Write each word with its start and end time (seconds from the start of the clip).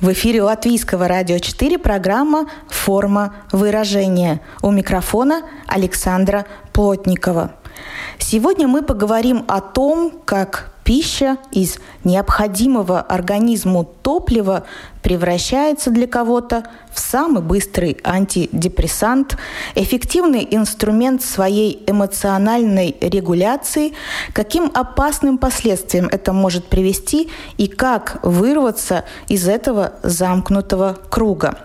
В 0.00 0.12
эфире 0.12 0.44
Латвийского 0.44 1.08
радио 1.08 1.38
4 1.38 1.76
программа 1.78 2.46
«Форма 2.68 3.34
выражения». 3.50 4.40
У 4.62 4.70
микрофона 4.70 5.42
Александра 5.66 6.46
Плотникова. 6.72 7.50
Сегодня 8.20 8.68
мы 8.68 8.82
поговорим 8.82 9.44
о 9.48 9.60
том, 9.60 10.12
как 10.24 10.70
пища 10.88 11.36
из 11.52 11.76
необходимого 12.02 13.02
организму 13.02 13.84
топлива 13.84 14.64
превращается 15.02 15.90
для 15.90 16.06
кого-то 16.06 16.64
в 16.90 16.98
самый 16.98 17.42
быстрый 17.42 17.98
антидепрессант, 18.02 19.36
эффективный 19.74 20.48
инструмент 20.50 21.22
своей 21.22 21.84
эмоциональной 21.86 22.96
регуляции, 23.02 23.92
каким 24.32 24.70
опасным 24.72 25.36
последствиям 25.36 26.08
это 26.10 26.32
может 26.32 26.64
привести 26.64 27.28
и 27.58 27.66
как 27.66 28.20
вырваться 28.22 29.04
из 29.28 29.46
этого 29.46 29.92
замкнутого 30.02 30.96
круга. 31.10 31.58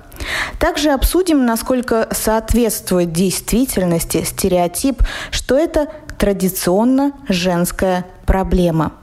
Также 0.59 0.89
обсудим, 0.89 1.45
насколько 1.45 2.09
соответствует 2.11 3.14
действительности 3.14 4.26
стереотип, 4.26 5.02
что 5.31 5.58
это 5.58 5.88
традиционно 6.20 7.14
женская 7.30 8.05
проблема– 8.26 8.92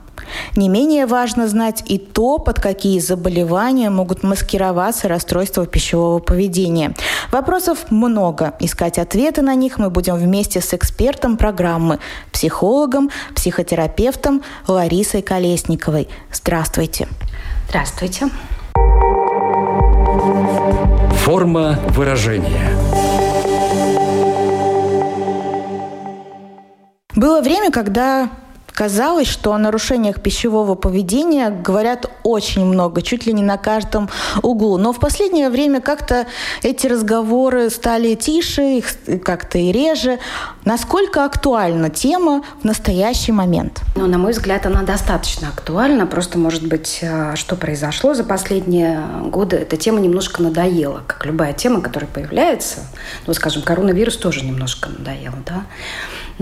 не 0.55 0.69
менее 0.69 1.05
важно 1.05 1.47
знать 1.47 1.83
и 1.85 1.97
то, 1.97 2.37
под 2.37 2.59
какие 2.59 2.99
заболевания 2.99 3.89
могут 3.89 4.23
маскироваться 4.23 5.07
расстройства 5.07 5.65
пищевого 5.65 6.19
поведения. 6.19 6.93
Вопросов 7.31 7.91
много. 7.91 8.53
Искать 8.59 8.97
ответы 8.97 9.41
на 9.41 9.55
них 9.55 9.77
мы 9.77 9.89
будем 9.89 10.15
вместе 10.15 10.61
с 10.61 10.73
экспертом 10.73 11.37
программы, 11.37 11.99
психологом, 12.31 13.09
психотерапевтом 13.35 14.43
Ларисой 14.67 15.21
Колесниковой. 15.21 16.07
Здравствуйте. 16.31 17.07
Здравствуйте. 17.69 18.29
Форма 21.23 21.79
выражения. 21.89 22.75
Было 27.15 27.41
время, 27.41 27.71
когда 27.71 28.29
Казалось, 28.73 29.27
что 29.27 29.53
о 29.53 29.57
нарушениях 29.57 30.21
пищевого 30.21 30.75
поведения 30.75 31.49
говорят 31.49 32.09
очень 32.23 32.65
много, 32.65 33.01
чуть 33.01 33.25
ли 33.25 33.33
не 33.33 33.43
на 33.43 33.57
каждом 33.57 34.09
углу. 34.41 34.77
Но 34.77 34.93
в 34.93 34.99
последнее 34.99 35.49
время 35.49 35.81
как-то 35.81 36.25
эти 36.63 36.87
разговоры 36.87 37.69
стали 37.69 38.15
тише, 38.15 38.77
их 38.77 38.85
как-то 39.23 39.57
и 39.57 39.71
реже. 39.71 40.19
Насколько 40.65 41.25
актуальна 41.25 41.89
тема 41.89 42.43
в 42.61 42.63
настоящий 42.63 43.31
момент? 43.31 43.81
Ну, 43.95 44.07
на 44.07 44.17
мой 44.17 44.31
взгляд, 44.31 44.65
она 44.65 44.83
достаточно 44.83 45.49
актуальна. 45.49 46.05
Просто, 46.05 46.37
может 46.37 46.65
быть, 46.65 46.99
э, 47.01 47.35
что 47.35 47.55
произошло 47.55 48.13
за 48.13 48.23
последние 48.23 49.01
годы, 49.25 49.57
эта 49.57 49.77
тема 49.77 49.99
немножко 49.99 50.41
надоела. 50.41 51.03
Как 51.07 51.25
любая 51.25 51.53
тема, 51.53 51.81
которая 51.81 52.09
появляется, 52.09 52.79
ну, 53.27 53.33
скажем, 53.33 53.63
коронавирус 53.63 54.17
тоже 54.17 54.45
немножко 54.45 54.89
надоел, 54.89 55.33
да. 55.45 55.65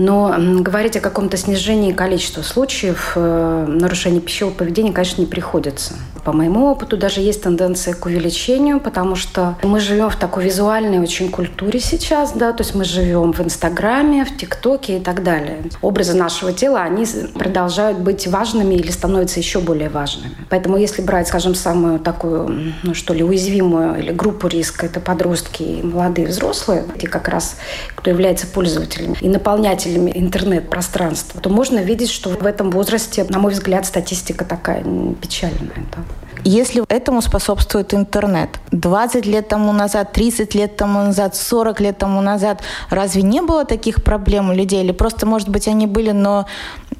Но 0.00 0.34
говорить 0.60 0.96
о 0.96 1.00
каком-то 1.00 1.36
снижении 1.36 1.92
количества 1.92 2.40
случаев 2.40 3.12
э, 3.16 3.66
нарушения 3.68 4.20
пищевого 4.20 4.54
поведения, 4.54 4.92
конечно, 4.92 5.20
не 5.20 5.26
приходится. 5.26 5.92
По 6.24 6.32
моему 6.32 6.66
опыту 6.66 6.96
даже 6.96 7.20
есть 7.20 7.42
тенденция 7.42 7.94
к 7.94 8.06
увеличению, 8.06 8.80
потому 8.80 9.14
что 9.14 9.56
мы 9.62 9.78
живем 9.78 10.08
в 10.08 10.16
такой 10.16 10.44
визуальной 10.44 10.98
очень 10.98 11.30
культуре 11.30 11.80
сейчас, 11.80 12.32
да, 12.32 12.52
то 12.52 12.62
есть 12.62 12.74
мы 12.74 12.84
живем 12.84 13.32
в 13.32 13.40
Инстаграме, 13.40 14.24
в 14.24 14.36
ТикТоке 14.36 14.98
и 14.98 15.00
так 15.00 15.22
далее. 15.22 15.58
Образы 15.82 16.14
нашего 16.14 16.52
тела, 16.52 16.82
они 16.82 17.04
продолжают 17.34 17.98
быть 17.98 18.26
важными 18.26 18.74
или 18.76 18.90
становятся 18.90 19.38
еще 19.38 19.60
более 19.60 19.90
важными. 19.90 20.34
Поэтому 20.48 20.78
если 20.78 21.02
брать, 21.02 21.28
скажем, 21.28 21.54
самую 21.54 21.98
такую, 21.98 22.74
ну 22.82 22.94
что 22.94 23.12
ли, 23.12 23.22
уязвимую 23.22 23.98
или 23.98 24.12
группу 24.12 24.46
риска, 24.46 24.86
это 24.86 25.00
подростки 25.00 25.62
и 25.62 25.82
молодые 25.82 26.26
взрослые, 26.28 26.84
и 26.96 27.06
как 27.06 27.28
раз 27.28 27.56
кто 27.94 28.10
является 28.10 28.46
пользователем 28.46 29.14
и 29.20 29.28
наполнять 29.28 29.89
пользователями 29.90 30.12
интернет-пространства, 30.14 31.40
то 31.40 31.50
можно 31.50 31.78
видеть, 31.78 32.10
что 32.10 32.30
в 32.30 32.46
этом 32.46 32.70
возрасте, 32.70 33.26
на 33.28 33.38
мой 33.38 33.52
взгляд, 33.52 33.86
статистика 33.86 34.44
такая 34.44 34.84
печальная. 35.20 35.86
Да. 35.94 36.02
Если 36.44 36.82
этому 36.88 37.20
способствует 37.22 37.92
интернет, 37.92 38.48
20 38.72 39.26
лет 39.26 39.48
тому 39.48 39.72
назад, 39.72 40.12
30 40.12 40.54
лет 40.54 40.76
тому 40.76 41.00
назад, 41.00 41.36
40 41.36 41.80
лет 41.80 41.98
тому 41.98 42.20
назад, 42.22 42.62
разве 42.88 43.22
не 43.22 43.42
было 43.42 43.64
таких 43.64 44.02
проблем 44.02 44.50
у 44.50 44.54
людей? 44.54 44.82
Или 44.82 44.92
просто, 44.92 45.26
может 45.26 45.48
быть, 45.48 45.68
они 45.68 45.86
были, 45.86 46.12
но 46.12 46.46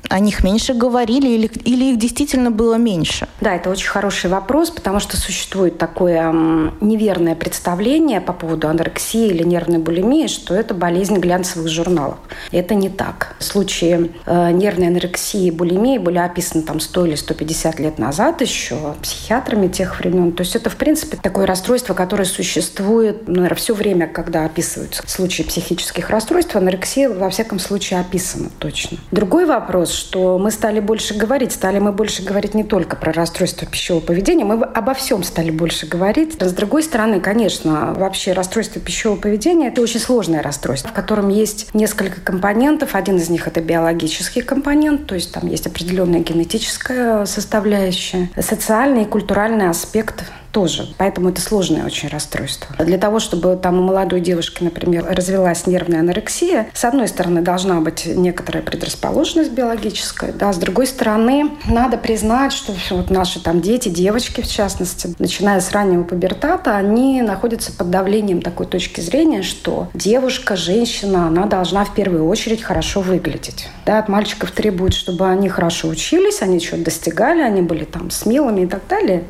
о 0.08 0.18
них 0.18 0.44
меньше 0.44 0.74
говорили 0.74 1.28
или, 1.28 1.46
или 1.64 1.92
их 1.92 1.98
действительно 1.98 2.50
было 2.50 2.74
меньше? 2.74 3.28
Да, 3.40 3.54
это 3.54 3.70
очень 3.70 3.88
хороший 3.88 4.28
вопрос, 4.28 4.70
потому 4.70 5.00
что 5.00 5.16
существует 5.16 5.78
такое 5.78 6.32
неверное 6.80 7.34
представление 7.34 8.20
по 8.20 8.32
поводу 8.32 8.68
анорексии 8.68 9.28
или 9.28 9.42
нервной 9.42 9.78
булимии, 9.78 10.26
что 10.26 10.54
это 10.54 10.74
болезнь 10.74 11.16
глянцевых 11.16 11.68
журналов. 11.68 12.18
Это 12.50 12.69
не 12.74 12.88
так. 12.88 13.34
Случаи 13.38 14.12
э, 14.26 14.50
нервной 14.52 14.88
анорексии 14.88 15.46
и 15.46 15.50
булимии 15.50 15.98
были 15.98 16.18
описаны 16.18 16.62
там 16.62 16.80
100 16.80 17.06
или 17.06 17.14
150 17.14 17.80
лет 17.80 17.98
назад 17.98 18.40
еще 18.40 18.94
психиатрами 19.02 19.68
тех 19.68 19.98
времен. 19.98 20.32
То 20.32 20.42
есть 20.42 20.56
это, 20.56 20.70
в 20.70 20.76
принципе, 20.76 21.16
такое 21.16 21.46
расстройство, 21.46 21.94
которое 21.94 22.24
существует, 22.24 23.28
наверное, 23.28 23.56
все 23.56 23.74
время, 23.74 24.06
когда 24.06 24.44
описываются 24.44 25.02
случаи 25.06 25.42
психических 25.42 26.10
расстройств, 26.10 26.54
анорексия 26.56 27.08
во 27.08 27.30
всяком 27.30 27.58
случае 27.58 28.00
описана 28.00 28.50
точно. 28.58 28.98
Другой 29.10 29.46
вопрос, 29.46 29.92
что 29.92 30.38
мы 30.38 30.50
стали 30.50 30.80
больше 30.80 31.14
говорить. 31.14 31.52
Стали 31.52 31.78
мы 31.78 31.92
больше 31.92 32.22
говорить 32.22 32.54
не 32.54 32.64
только 32.64 32.96
про 32.96 33.12
расстройство 33.12 33.66
пищевого 33.66 34.02
поведения, 34.02 34.44
мы 34.44 34.64
обо 34.64 34.94
всем 34.94 35.22
стали 35.24 35.50
больше 35.50 35.86
говорить. 35.86 36.40
С 36.40 36.52
другой 36.52 36.82
стороны, 36.82 37.20
конечно, 37.20 37.94
вообще 37.94 38.32
расстройство 38.32 38.80
пищевого 38.80 39.18
поведения– 39.18 39.68
это 39.68 39.82
очень 39.82 40.00
сложное 40.00 40.42
расстройство, 40.42 40.90
в 40.90 40.92
котором 40.92 41.28
есть 41.28 41.72
несколько 41.74 42.20
компонентов. 42.20 42.59
Один 42.60 43.16
из 43.16 43.30
них– 43.30 43.46
это 43.48 43.62
биологический 43.62 44.42
компонент, 44.42 45.06
то 45.06 45.14
есть 45.14 45.32
там 45.32 45.46
есть 45.46 45.66
определенная 45.66 46.20
генетическая 46.20 47.24
составляющая, 47.24 48.28
социальный 48.38 49.04
и 49.04 49.06
культуральный 49.06 49.70
аспект 49.70 50.30
тоже. 50.52 50.88
Поэтому 50.98 51.28
это 51.28 51.40
сложное 51.40 51.84
очень 51.84 52.08
расстройство. 52.08 52.74
Для 52.84 52.98
того, 52.98 53.20
чтобы 53.20 53.56
там 53.56 53.78
у 53.78 53.82
молодой 53.82 54.20
девушки, 54.20 54.62
например, 54.62 55.06
развилась 55.08 55.66
нервная 55.66 56.00
анорексия, 56.00 56.68
с 56.74 56.84
одной 56.84 57.08
стороны, 57.08 57.42
должна 57.42 57.80
быть 57.80 58.06
некоторая 58.06 58.62
предрасположенность 58.62 59.52
биологическая, 59.52 60.32
да, 60.32 60.52
с 60.52 60.56
другой 60.58 60.86
стороны, 60.86 61.50
надо 61.66 61.96
признать, 61.96 62.52
что 62.52 62.74
вот 62.90 63.10
наши 63.10 63.40
там 63.40 63.60
дети, 63.60 63.88
девочки 63.88 64.40
в 64.40 64.48
частности, 64.48 65.14
начиная 65.18 65.60
с 65.60 65.70
раннего 65.72 66.02
пубертата, 66.02 66.76
они 66.76 67.22
находятся 67.22 67.72
под 67.72 67.90
давлением 67.90 68.42
такой 68.42 68.66
точки 68.66 69.00
зрения, 69.00 69.42
что 69.42 69.88
девушка, 69.94 70.56
женщина, 70.56 71.28
она 71.28 71.46
должна 71.46 71.84
в 71.84 71.94
первую 71.94 72.28
очередь 72.28 72.62
хорошо 72.62 73.00
выглядеть. 73.00 73.68
Да, 73.86 73.98
от 73.98 74.08
мальчиков 74.08 74.50
требуют, 74.50 74.94
чтобы 74.94 75.28
они 75.28 75.48
хорошо 75.48 75.88
учились, 75.88 76.42
они 76.42 76.60
что-то 76.60 76.84
достигали, 76.84 77.40
они 77.40 77.62
были 77.62 77.84
там 77.84 78.10
смелыми 78.10 78.62
и 78.62 78.66
так 78.66 78.82
далее. 78.88 79.24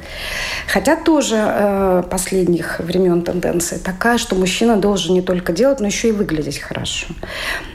Хотят 0.67 1.05
тоже 1.11 1.39
э, 1.39 2.03
последних 2.09 2.79
времен 2.79 3.23
тенденция 3.23 3.81
такая, 3.81 4.17
что 4.17 4.37
мужчина 4.37 4.77
должен 4.77 5.13
не 5.13 5.23
только 5.23 5.53
делать, 5.53 5.81
но 5.81 5.87
еще 5.87 6.11
и 6.11 6.13
выглядеть 6.13 6.61
хорошо. 6.61 7.09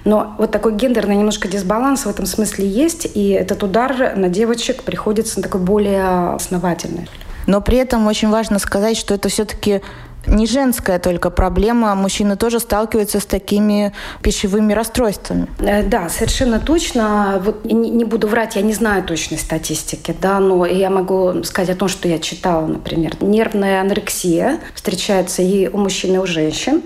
Но 0.06 0.34
вот 0.38 0.52
такой 0.52 0.74
гендерный 0.74 1.18
немножко 1.18 1.50
дисбаланс 1.50 2.06
в 2.06 2.10
этом 2.10 2.26
смысле 2.26 2.66
есть, 2.66 3.06
и 3.14 3.32
этот 3.32 3.62
удар 3.62 4.16
на 4.16 4.30
девочек 4.30 4.84
приходится 4.84 5.40
на 5.40 5.44
такой 5.44 5.60
более 5.60 6.34
основательный. 6.34 7.10
Но 7.46 7.60
при 7.60 7.78
этом 7.78 8.08
очень 8.08 8.30
важно 8.30 8.58
сказать, 8.58 8.96
что 8.96 9.14
это 9.14 9.28
все-таки 9.28 9.82
не 10.28 10.48
женская 10.48 11.00
только 11.00 11.30
проблема, 11.30 11.96
мужчины 11.96 12.36
тоже 12.36 12.60
сталкиваются 12.60 13.20
с 13.20 13.26
такими 13.26 13.94
пищевыми 14.22 14.74
расстройствами. 14.74 15.48
Э, 15.60 15.84
да, 15.84 16.10
совершенно 16.10 16.60
точно. 16.60 17.42
Вот 17.44 17.66
не 17.66 18.06
буду 18.06 18.28
врать, 18.28 18.56
я 18.56 18.62
не 18.62 18.74
знаю 18.74 19.04
точной 19.04 19.38
статистики, 19.38 20.16
да, 20.20 20.40
но 20.40 20.66
я 20.66 20.90
могу 20.90 21.44
сказать 21.44 21.76
о 21.76 21.80
том, 21.80 21.88
что 21.88 22.08
я 22.08 22.20
читала, 22.20 22.66
например. 22.66 23.14
Нервная 23.22 23.82
анорексия 23.82 24.60
встречается 24.74 25.42
и 25.42 25.68
у 25.68 25.78
мужчин, 25.78 26.16
и 26.16 26.18
у 26.18 26.26
женщин 26.26 26.84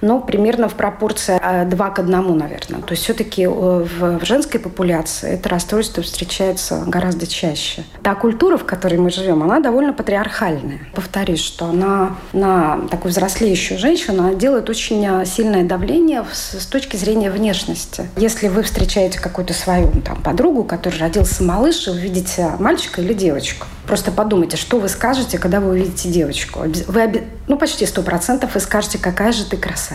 но 0.00 0.20
примерно 0.20 0.68
в 0.68 0.74
пропорции 0.74 1.40
2 1.66 1.90
к 1.90 1.98
1, 1.98 2.36
наверное. 2.36 2.80
То 2.82 2.92
есть 2.92 3.04
все-таки 3.04 3.44
э, 3.44 3.48
в, 3.48 4.24
женской 4.24 4.60
популяции 4.60 5.32
это 5.32 5.48
расстройство 5.48 6.02
встречается 6.02 6.84
гораздо 6.86 7.26
чаще. 7.26 7.84
Та 8.02 8.14
культура, 8.14 8.56
в 8.56 8.64
которой 8.64 8.96
мы 8.96 9.10
живем, 9.10 9.42
она 9.42 9.60
довольно 9.60 9.92
патриархальная. 9.92 10.80
Повторюсь, 10.94 11.42
что 11.42 11.66
она 11.66 12.16
на 12.32 12.80
такую 12.90 13.12
взрослеющую 13.12 13.78
женщину, 13.78 14.34
делает 14.34 14.70
очень 14.70 15.04
а, 15.06 15.24
сильное 15.24 15.64
давление 15.64 16.24
с, 16.32 16.66
точки 16.66 16.96
зрения 16.96 17.30
внешности. 17.30 18.08
Если 18.16 18.48
вы 18.48 18.62
встречаете 18.62 19.18
какую-то 19.18 19.54
свою 19.54 19.90
там, 20.02 20.22
подругу, 20.22 20.64
которой 20.64 20.98
родился 20.98 21.42
малыш, 21.42 21.88
и 21.88 21.92
видите 21.92 22.50
мальчика 22.58 23.00
или 23.00 23.14
девочку, 23.14 23.66
просто 23.86 24.12
подумайте, 24.12 24.56
что 24.56 24.78
вы 24.78 24.88
скажете, 24.88 25.38
когда 25.38 25.60
вы 25.60 25.70
увидите 25.70 26.10
девочку. 26.10 26.60
Вы, 26.86 27.24
ну, 27.46 27.56
почти 27.56 27.86
сто 27.86 28.02
процентов 28.02 28.54
вы 28.54 28.60
скажете, 28.60 28.98
какая 28.98 29.32
же 29.32 29.44
ты 29.44 29.56
красавица 29.56 29.87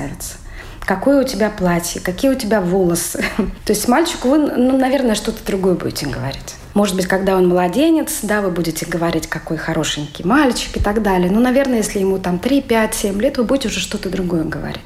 какое 0.85 1.21
у 1.21 1.27
тебя 1.27 1.49
платье, 1.49 2.01
какие 2.01 2.31
у 2.31 2.35
тебя 2.35 2.61
волосы. 2.61 3.23
То 3.65 3.73
есть 3.73 3.87
мальчику 3.87 4.29
вы, 4.29 4.37
ну, 4.37 4.77
наверное, 4.77 5.15
что-то 5.15 5.45
другое 5.45 5.75
будете 5.75 6.07
говорить. 6.07 6.55
Может 6.73 6.95
быть, 6.95 7.05
когда 7.05 7.37
он 7.37 7.47
младенец, 7.47 8.19
да, 8.23 8.41
вы 8.41 8.49
будете 8.49 8.85
говорить, 8.85 9.27
какой 9.27 9.57
хорошенький 9.57 10.23
мальчик 10.23 10.77
и 10.77 10.79
так 10.79 11.03
далее. 11.03 11.29
Ну, 11.29 11.39
наверное, 11.39 11.77
если 11.77 11.99
ему 11.99 12.17
там 12.17 12.39
3, 12.39 12.61
5, 12.61 12.93
7 12.95 13.21
лет, 13.21 13.37
вы 13.37 13.43
будете 13.43 13.67
уже 13.67 13.79
что-то 13.79 14.09
другое 14.09 14.43
говорить. 14.43 14.81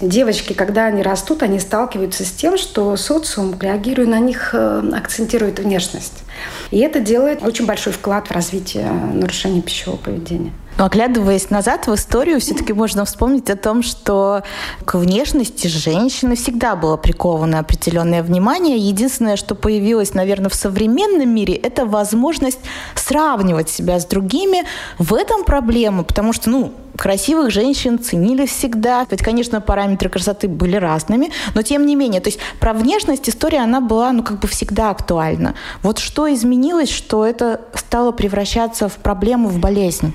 Девочки, 0.00 0.54
когда 0.54 0.86
они 0.86 1.02
растут, 1.02 1.42
они 1.42 1.60
сталкиваются 1.60 2.24
с 2.24 2.30
тем, 2.30 2.56
что 2.56 2.96
социум, 2.96 3.54
реагируя 3.60 4.06
на 4.06 4.18
них, 4.18 4.54
э, 4.54 4.82
акцентирует 4.94 5.58
внешность. 5.58 6.22
И 6.70 6.78
это 6.78 7.00
делает 7.00 7.42
очень 7.42 7.66
большой 7.66 7.92
вклад 7.92 8.28
в 8.28 8.30
развитие 8.30 8.90
нарушения 8.90 9.60
пищевого 9.60 9.98
поведения. 9.98 10.52
Но 10.80 10.86
оглядываясь 10.86 11.50
назад 11.50 11.88
в 11.88 11.94
историю, 11.94 12.40
все-таки 12.40 12.72
можно 12.72 13.04
вспомнить 13.04 13.50
о 13.50 13.56
том, 13.56 13.82
что 13.82 14.42
к 14.86 14.94
внешности 14.94 15.66
женщины 15.66 16.36
всегда 16.36 16.74
было 16.74 16.96
приковано 16.96 17.58
определенное 17.58 18.22
внимание. 18.22 18.78
Единственное, 18.78 19.36
что 19.36 19.54
появилось, 19.54 20.14
наверное, 20.14 20.48
в 20.48 20.54
современном 20.54 21.28
мире, 21.28 21.52
это 21.52 21.84
возможность 21.84 22.60
сравнивать 22.94 23.68
себя 23.68 24.00
с 24.00 24.06
другими. 24.06 24.64
В 24.98 25.12
этом 25.12 25.44
проблема, 25.44 26.02
потому 26.02 26.32
что, 26.32 26.48
ну, 26.48 26.72
красивых 26.96 27.50
женщин 27.50 27.98
ценили 27.98 28.46
всегда. 28.46 29.06
Ведь, 29.10 29.20
конечно, 29.20 29.60
параметры 29.60 30.08
красоты 30.08 30.48
были 30.48 30.76
разными, 30.76 31.30
но 31.54 31.60
тем 31.60 31.84
не 31.84 31.94
менее, 31.94 32.22
то 32.22 32.28
есть 32.28 32.40
про 32.58 32.72
внешность 32.72 33.28
история, 33.28 33.58
она 33.58 33.82
была, 33.82 34.12
ну, 34.12 34.22
как 34.22 34.38
бы 34.38 34.48
всегда 34.48 34.88
актуальна. 34.88 35.56
Вот 35.82 35.98
что 35.98 36.32
изменилось, 36.32 36.88
что 36.88 37.26
это 37.26 37.60
стало 37.74 38.12
превращаться 38.12 38.88
в 38.88 38.94
проблему, 38.94 39.50
в 39.50 39.58
болезнь? 39.58 40.14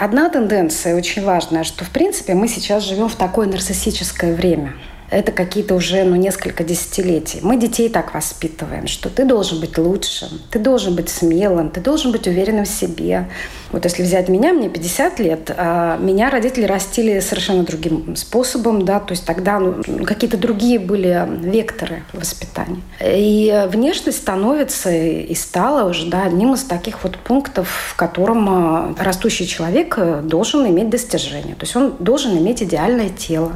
Одна 0.00 0.30
тенденция 0.30 0.96
очень 0.96 1.22
важная, 1.22 1.62
что, 1.62 1.84
в 1.84 1.90
принципе, 1.90 2.32
мы 2.32 2.48
сейчас 2.48 2.84
живем 2.84 3.10
в 3.10 3.16
такое 3.16 3.46
нарциссическое 3.46 4.34
время– 4.34 4.72
это 5.10 5.32
какие-то 5.32 5.74
уже 5.74 6.04
ну, 6.04 6.14
несколько 6.16 6.62
десятилетий. 6.62 7.40
Мы 7.42 7.56
детей 7.56 7.88
так 7.88 8.14
воспитываем, 8.14 8.86
что 8.86 9.10
ты 9.10 9.24
должен 9.24 9.60
быть 9.60 9.76
лучшим, 9.76 10.28
ты 10.50 10.58
должен 10.58 10.94
быть 10.94 11.08
смелым, 11.08 11.70
ты 11.70 11.80
должен 11.80 12.12
быть 12.12 12.26
уверенным 12.28 12.64
в 12.64 12.68
себе. 12.68 13.28
Вот 13.72 13.84
если 13.84 14.02
взять 14.02 14.28
меня, 14.28 14.52
мне 14.52 14.68
50 14.68 15.18
лет, 15.20 15.50
а 15.56 15.98
меня 15.98 16.30
родители 16.30 16.64
растили 16.64 17.20
совершенно 17.20 17.64
другим 17.64 18.14
способом, 18.16 18.84
да, 18.84 19.00
то 19.00 19.12
есть 19.12 19.24
тогда 19.24 19.58
ну, 19.58 19.82
какие-то 20.04 20.36
другие 20.36 20.78
были 20.78 21.28
векторы 21.40 22.02
воспитания. 22.12 22.80
И 23.04 23.66
внешность 23.68 24.18
становится 24.18 24.90
и 24.90 25.34
стала 25.34 25.88
уже 25.88 26.08
да, 26.08 26.24
одним 26.24 26.54
из 26.54 26.62
таких 26.62 27.02
вот 27.02 27.16
пунктов, 27.18 27.68
в 27.90 27.96
котором 27.96 28.48
а, 28.48 28.94
растущий 28.98 29.46
человек 29.46 29.98
должен 30.22 30.66
иметь 30.68 30.90
достижения. 30.90 31.54
То 31.54 31.62
есть 31.62 31.74
он 31.74 31.94
должен 31.98 32.36
иметь 32.38 32.62
идеальное 32.62 33.08
тело 33.08 33.52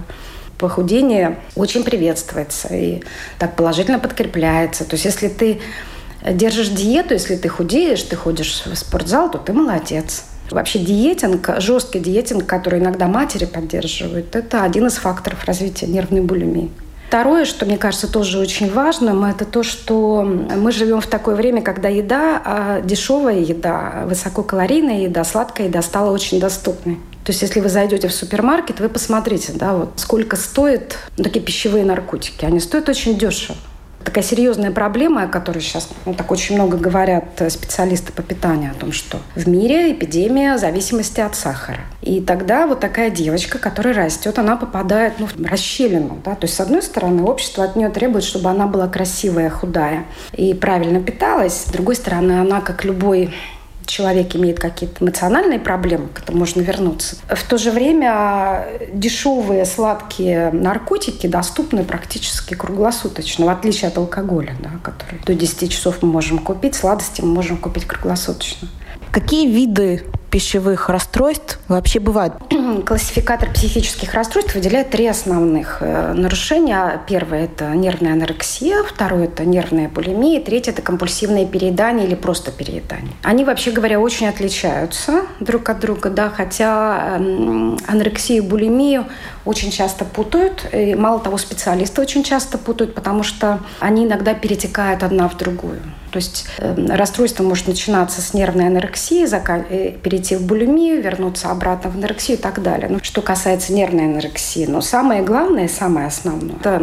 похудение 0.58 1.38
очень 1.56 1.84
приветствуется 1.84 2.74
и 2.74 3.02
так 3.38 3.56
положительно 3.56 3.98
подкрепляется. 3.98 4.84
То 4.84 4.94
есть 4.94 5.04
если 5.04 5.28
ты 5.28 5.60
держишь 6.24 6.68
диету, 6.68 7.14
если 7.14 7.36
ты 7.36 7.48
худеешь, 7.48 8.02
ты 8.02 8.16
ходишь 8.16 8.62
в 8.64 8.74
спортзал, 8.74 9.30
то 9.30 9.38
ты 9.38 9.52
молодец. 9.52 10.24
Вообще 10.50 10.78
диетинг, 10.78 11.50
жесткий 11.58 12.00
диетинг, 12.00 12.46
который 12.46 12.78
иногда 12.78 13.06
матери 13.08 13.46
поддерживают, 13.46 14.36
это 14.36 14.62
один 14.62 14.86
из 14.86 14.94
факторов 14.94 15.44
развития 15.44 15.86
нервной 15.86 16.20
булимии. 16.20 16.70
Второе, 17.14 17.44
что 17.44 17.64
мне 17.64 17.78
кажется 17.78 18.11
тоже 18.11 18.40
очень 18.40 18.69
важным, 18.69 19.22
это 19.22 19.44
то, 19.44 19.62
что 19.62 20.25
мы 20.25 20.72
живем 20.72 21.00
в 21.00 21.06
такое 21.06 21.37
время, 21.37 21.62
когда 21.62 21.88
еда, 21.88 22.43
а 22.44 22.81
дешевая 22.81 23.38
еда, 23.38 24.02
высококалорийная 24.06 25.02
еда, 25.02 25.22
сладкая 25.22 25.69
еда 25.69 25.81
стала 25.81 26.11
очень 26.11 26.40
доступной. 26.40 26.96
То 27.25 27.31
есть, 27.31 27.40
если 27.43 27.61
вы 27.61 27.69
зайдете 27.69 28.08
в 28.08 28.12
супермаркет, 28.12 28.81
вы 28.81 28.88
посмотрите, 28.88 29.52
да, 29.55 29.76
вот 29.76 29.90
сколько 29.94 30.34
стоят 30.34 30.99
такие 31.16 31.38
пищевые 31.38 31.84
наркотики. 31.84 32.44
Они 32.44 32.58
стоят 32.58 32.88
очень 32.88 33.16
дешево 33.16 33.55
такая 34.04 34.24
серьезная 34.24 34.70
проблема, 34.70 35.24
о 35.24 35.28
которой 35.28 35.60
сейчас 35.60 35.88
ну, 36.04 36.14
так 36.14 36.30
очень 36.30 36.54
много 36.54 36.76
говорят 36.76 37.42
специалисты 37.48 38.12
по 38.12 38.22
питанию, 38.22 38.72
о 38.72 38.74
том, 38.74 38.92
что 38.92 39.18
в 39.34 39.48
мире 39.48 39.92
эпидемия 39.92 40.58
зависимости 40.58 41.20
от 41.20 41.34
сахара. 41.34 41.80
И 42.02 42.20
тогда 42.20 42.66
вот 42.66 42.80
такая 42.80 43.10
девочка, 43.10 43.58
которая 43.58 43.94
растет, 43.94 44.38
она 44.38 44.56
попадает 44.56 45.14
ну, 45.18 45.26
в 45.26 45.44
расщелину. 45.46 46.18
Да? 46.24 46.34
То 46.34 46.44
есть, 46.44 46.54
с 46.54 46.60
одной 46.60 46.82
стороны, 46.82 47.22
общество 47.22 47.64
от 47.64 47.76
нее 47.76 47.88
требует, 47.88 48.24
чтобы 48.24 48.50
она 48.50 48.66
была 48.66 48.88
красивая, 48.88 49.50
худая 49.50 50.04
и 50.32 50.54
правильно 50.54 51.00
питалась. 51.00 51.64
С 51.64 51.70
другой 51.70 51.96
стороны, 51.96 52.40
она, 52.40 52.60
как 52.60 52.84
любой 52.84 53.34
человек 53.86 54.34
имеет 54.36 54.58
какие-то 54.58 55.04
эмоциональные 55.04 55.58
проблемы, 55.58 56.08
к 56.08 56.20
этому 56.20 56.38
можно 56.38 56.60
вернуться. 56.60 57.16
В 57.28 57.42
то 57.44 57.58
же 57.58 57.70
время 57.70 58.66
дешевые 58.92 59.64
сладкие 59.64 60.50
наркотики 60.50 61.26
доступны 61.26 61.84
практически 61.84 62.54
круглосуточно, 62.54 63.46
в 63.46 63.48
отличие 63.48 63.88
от 63.88 63.98
алкоголя, 63.98 64.54
да, 64.60 64.70
который 64.82 65.20
до 65.25 65.34
10 65.34 65.70
часов 65.70 66.02
мы 66.02 66.08
можем 66.08 66.38
купить, 66.38 66.75
сладости 66.75 67.20
мы 67.20 67.28
можем 67.28 67.56
купить 67.56 67.84
круглосуточно. 67.84 68.69
Какие 69.10 69.48
виды 69.48 70.02
пищевых 70.34 70.88
расстройств 70.88 71.60
вообще 71.69 72.00
бывают? 72.00 72.34
Классификатор 72.86 73.52
психических 73.52 74.14
расстройств 74.14 74.56
выделяет 74.56 74.90
три 74.90 75.06
основных 75.06 75.76
э, 75.78 76.12
нарушения. 76.12 77.00
Первое– 77.06 77.44
это 77.46 77.66
нервная 77.76 78.14
анорексия, 78.14 78.82
второе– 78.82 79.25
это 79.26 79.44
нервная 79.44 79.88
булимия, 79.88 80.40
третье– 80.40 80.72
это 80.72 80.82
компульсивное 80.82 81.46
переедание 81.46 82.08
или 82.08 82.16
просто 82.16 82.50
переедание. 82.50 83.12
Они, 83.22 83.44
вообще 83.44 83.70
говоря, 83.70 84.00
очень 84.00 84.26
отличаются 84.26 85.22
друг 85.38 85.69
от 85.69 85.78
друга, 85.78 86.10
да, 86.10 86.31
хотя 86.31 87.14
эм, 87.16 87.78
анорексию 87.87 88.38
и 88.38 88.40
булимию 88.40 89.06
очень 89.44 89.70
часто 89.70 90.05
путают. 90.05 90.67
И 90.73 90.94
мало 90.94 91.20
того, 91.20 91.38
специалисты 91.38 92.00
очень 92.00 92.25
часто 92.25 92.58
путают, 92.58 92.94
потому 92.94 93.23
что 93.23 93.61
они 93.81 94.05
иногда 94.05 94.35
перетекают 94.35 95.02
одна 95.02 95.29
в 95.29 95.37
другую. 95.37 95.81
То 96.11 96.19
есть 96.19 96.46
э, 96.58 96.87
расстройство 96.94 97.43
может 97.43 97.67
начинаться 97.67 98.23
с 98.23 98.35
нервной 98.35 98.69
анорексии, 98.69 99.26
э, 99.26 99.91
перейти 99.99 100.37
в 100.37 100.46
булимию, 100.46 101.02
вернуться 101.02 101.50
обратно 101.50 101.90
в 101.90 101.97
анорексию 101.97 102.38
и 102.38 102.40
так 102.40 102.62
далее. 102.62 102.88
Ну, 102.88 103.00
что 103.02 103.21
касается 103.21 103.73
нервной 103.73 104.04
анорексии, 104.04 104.66
но 104.66 104.80
самое 104.80 105.23
главное, 105.23 105.66
самое 105.66 106.07
основное– 106.07 106.57
это 106.61 106.76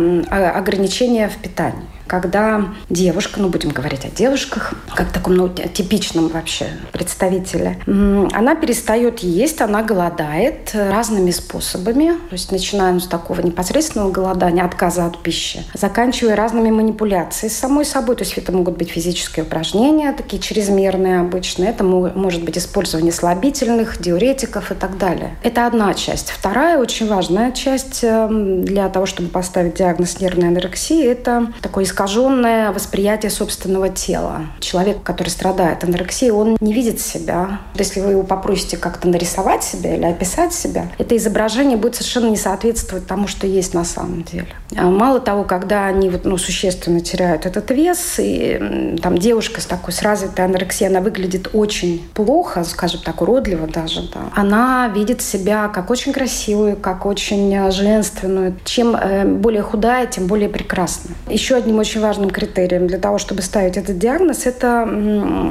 ограничение 0.53 1.29
в 1.29 1.37
питании 1.37 1.87
когда 2.11 2.65
девушка, 2.89 3.39
ну 3.39 3.47
будем 3.47 3.69
говорить 3.69 4.03
о 4.03 4.09
девушках, 4.09 4.73
как 4.93 5.13
таком 5.13 5.33
ну, 5.35 5.47
типичном 5.47 6.27
вообще 6.27 6.67
представителе, 6.91 7.79
она 7.87 8.53
перестает 8.55 9.19
есть, 9.19 9.61
она 9.61 9.81
голодает 9.81 10.71
разными 10.73 11.31
способами, 11.31 12.07
то 12.07 12.33
есть 12.33 12.51
начинаем 12.51 12.99
с 12.99 13.07
такого 13.07 13.39
непосредственного 13.39 14.11
голодания, 14.11 14.65
отказа 14.65 15.05
от 15.05 15.19
пищи, 15.19 15.63
заканчивая 15.73 16.35
разными 16.35 16.69
манипуляциями 16.69 17.49
с 17.49 17.57
самой 17.57 17.85
собой, 17.85 18.17
то 18.17 18.25
есть 18.25 18.37
это 18.37 18.51
могут 18.51 18.77
быть 18.77 18.89
физические 18.89 19.45
упражнения, 19.45 20.11
такие 20.11 20.41
чрезмерные 20.41 21.21
обычно, 21.21 21.63
это 21.63 21.85
может 21.85 22.43
быть 22.43 22.57
использование 22.57 23.13
слабительных, 23.13 24.01
диуретиков 24.01 24.69
и 24.71 24.75
так 24.75 24.97
далее. 24.97 25.37
Это 25.43 25.65
одна 25.65 25.93
часть. 25.93 26.31
Вторая 26.31 26.77
очень 26.77 27.07
важная 27.07 27.53
часть 27.53 28.03
эм, 28.03 28.65
для 28.65 28.89
того, 28.89 29.05
чтобы 29.05 29.29
поставить 29.29 29.75
диагноз 29.75 30.19
нервной 30.19 30.49
анорексии, 30.49 31.05
это 31.05 31.53
такой 31.61 31.85
иск 31.85 32.00
искаженное 32.01 32.71
восприятие 32.71 33.29
собственного 33.29 33.89
тела. 33.89 34.47
Человек, 34.59 35.03
который 35.03 35.29
страдает 35.29 35.83
анорексией, 35.83 36.31
он 36.31 36.57
не 36.59 36.73
видит 36.73 36.99
себя. 36.99 37.59
Если 37.75 38.01
вы 38.01 38.11
его 38.11 38.23
попросите 38.23 38.77
как-то 38.77 39.07
нарисовать 39.07 39.63
себя 39.63 39.95
или 39.95 40.05
описать 40.05 40.51
себя, 40.51 40.87
это 40.97 41.15
изображение 41.15 41.77
будет 41.77 41.95
совершенно 41.95 42.29
не 42.29 42.37
соответствовать 42.37 43.05
тому, 43.05 43.27
что 43.27 43.45
есть 43.45 43.75
на 43.75 43.83
самом 43.83 44.23
деле. 44.23 44.47
А 44.75 44.85
мало 44.85 45.19
того, 45.19 45.43
когда 45.43 45.85
они 45.85 46.09
вот, 46.09 46.25
ну, 46.25 46.37
существенно 46.37 47.01
теряют 47.01 47.45
этот 47.45 47.69
вес, 47.69 48.15
и 48.17 48.97
там 49.01 49.17
девушка 49.17 49.61
с 49.61 49.65
такой 49.65 49.93
с 49.93 50.01
развитой 50.01 50.45
анорексией, 50.45 50.89
она 50.89 51.01
выглядит 51.01 51.49
очень 51.53 52.03
плохо, 52.15 52.63
скажем 52.63 53.01
так, 53.03 53.21
уродливо 53.21 53.67
даже, 53.67 54.09
да. 54.13 54.21
она 54.35 54.87
видит 54.87 55.21
себя 55.21 55.67
как 55.67 55.91
очень 55.91 56.13
красивую, 56.13 56.77
как 56.77 57.05
очень 57.05 57.71
женственную. 57.71 58.55
Чем 58.63 58.95
э, 58.95 59.25
более 59.25 59.61
худая, 59.61 60.07
тем 60.07 60.27
более 60.27 60.49
прекрасная. 60.49 61.15
Еще 61.29 61.55
одним 61.55 61.77
очень 61.79 61.90
очень 61.91 62.01
важным 62.01 62.29
критерием 62.29 62.87
для 62.87 62.97
того, 62.97 63.17
чтобы 63.17 63.41
ставить 63.41 63.75
этот 63.75 63.97
диагноз, 63.97 64.45
это 64.45 64.87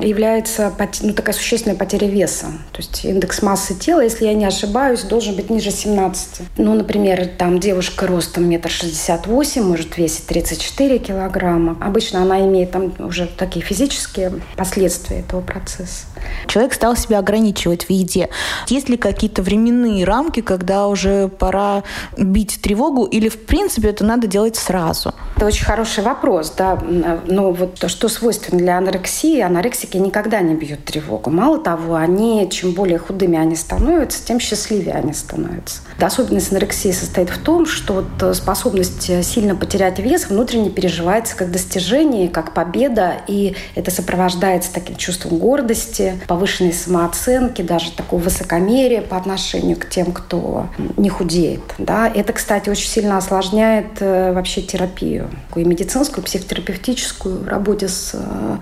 является 0.03 0.73
ну, 1.03 1.13
такая 1.13 1.35
существенная 1.35 1.77
потеря 1.77 2.09
веса. 2.09 2.47
То 2.73 2.79
есть 2.79 3.05
индекс 3.05 3.43
массы 3.43 3.75
тела, 3.75 4.01
если 4.01 4.25
я 4.25 4.33
не 4.33 4.47
ошибаюсь, 4.47 5.03
должен 5.03 5.35
быть 5.37 5.51
ниже 5.51 5.71
17. 5.71 6.41
Ну, 6.57 6.75
например, 6.75 7.29
там 7.37 7.61
девушка 7.61 8.07
ростом 8.07 8.49
метр 8.49 8.71
шестьдесят 8.71 9.27
восемь, 9.27 9.65
может 9.65 9.99
весить 9.99 10.27
34 10.27 10.99
килограмма. 10.99 11.77
Обычно 11.79 12.23
она 12.23 12.41
имеет 12.41 12.71
там 12.71 12.95
уже 12.99 13.27
такие 13.27 13.63
физические 13.63 14.33
последствия 14.57 15.21
этого 15.21 15.43
процесса. 15.43 16.07
Человек 16.47 16.73
стал 16.73 16.97
себя 16.97 17.19
ограничивать 17.19 17.85
в 17.85 17.91
еде. 17.91 18.31
Есть 18.69 18.89
ли 18.89 18.97
какие-то 18.97 19.43
временные 19.43 20.05
рамки, 20.05 20.41
когда 20.41 20.89
уже 20.89 21.29
пора 21.29 21.83
бить 22.17 22.61
тревогу, 22.63 23.05
или 23.05 23.29
в 23.29 23.45
принципе 23.47 23.91
это 23.91 24.05
надо 24.05 24.27
делать 24.27 24.57
сразу? 24.57 25.15
Это 25.37 25.47
очень 25.47 25.65
хороший 25.65 26.05
вопрос, 26.05 26.20
да. 26.57 26.79
Но 27.27 27.53
вот 27.53 27.75
то, 27.75 27.89
что 27.89 28.09
свойственно 28.09 28.59
для 28.59 28.79
анорексии, 28.79 29.41
анорексики 29.41 29.97
никогда 29.97 30.41
не 30.41 30.55
бьют 30.55 30.85
тревогу. 30.85 31.31
Мало 31.31 31.59
того, 31.59 31.95
они, 31.95 32.49
чем 32.51 32.73
более 32.73 32.99
худыми 32.99 33.39
они 33.39 33.57
становятся, 33.57 34.25
тем 34.25 34.41
счастливее 34.41 34.95
они 34.95 35.13
становятся. 35.13 35.81
Особенность 36.01 36.51
анорексии 36.51 36.93
состоит 36.93 37.31
в 37.31 37.39
том, 37.39 37.67
что 37.67 38.05
вот 38.05 38.37
способность 38.37 39.11
сильно 39.25 39.55
потерять 39.55 39.99
вес 39.99 40.29
внутренне 40.29 40.71
переживается 40.71 41.37
как 41.37 41.51
достижение, 41.51 42.29
как 42.29 42.55
победа, 42.55 43.15
и 43.27 43.55
это 43.75 43.91
сопровождается 43.91 44.73
таким 44.73 44.97
чувством 44.97 45.39
гордости, 45.39 46.21
повышенной 46.27 46.73
самооценки, 46.73 47.63
даже 47.63 47.93
такого 47.93 48.21
высокомерия 48.21 49.03
по 49.03 49.17
отношению 49.17 49.77
к 49.77 49.89
тем, 49.89 50.13
кто 50.13 50.67
не 50.97 51.09
худеет. 51.09 51.61
Да. 51.79 52.09
Это, 52.09 52.33
кстати, 52.33 52.71
очень 52.71 52.89
сильно 52.89 53.17
осложняет 53.17 54.01
э, 54.01 54.33
вообще 54.33 54.63
терапию, 54.63 55.29
и 55.55 55.65
медицинскую, 55.65 56.10
и 56.19 56.21
психотерапевтическую 56.21 57.41
в 57.41 57.49
работе 57.49 57.89
с 57.89 58.13
э, 58.15 58.57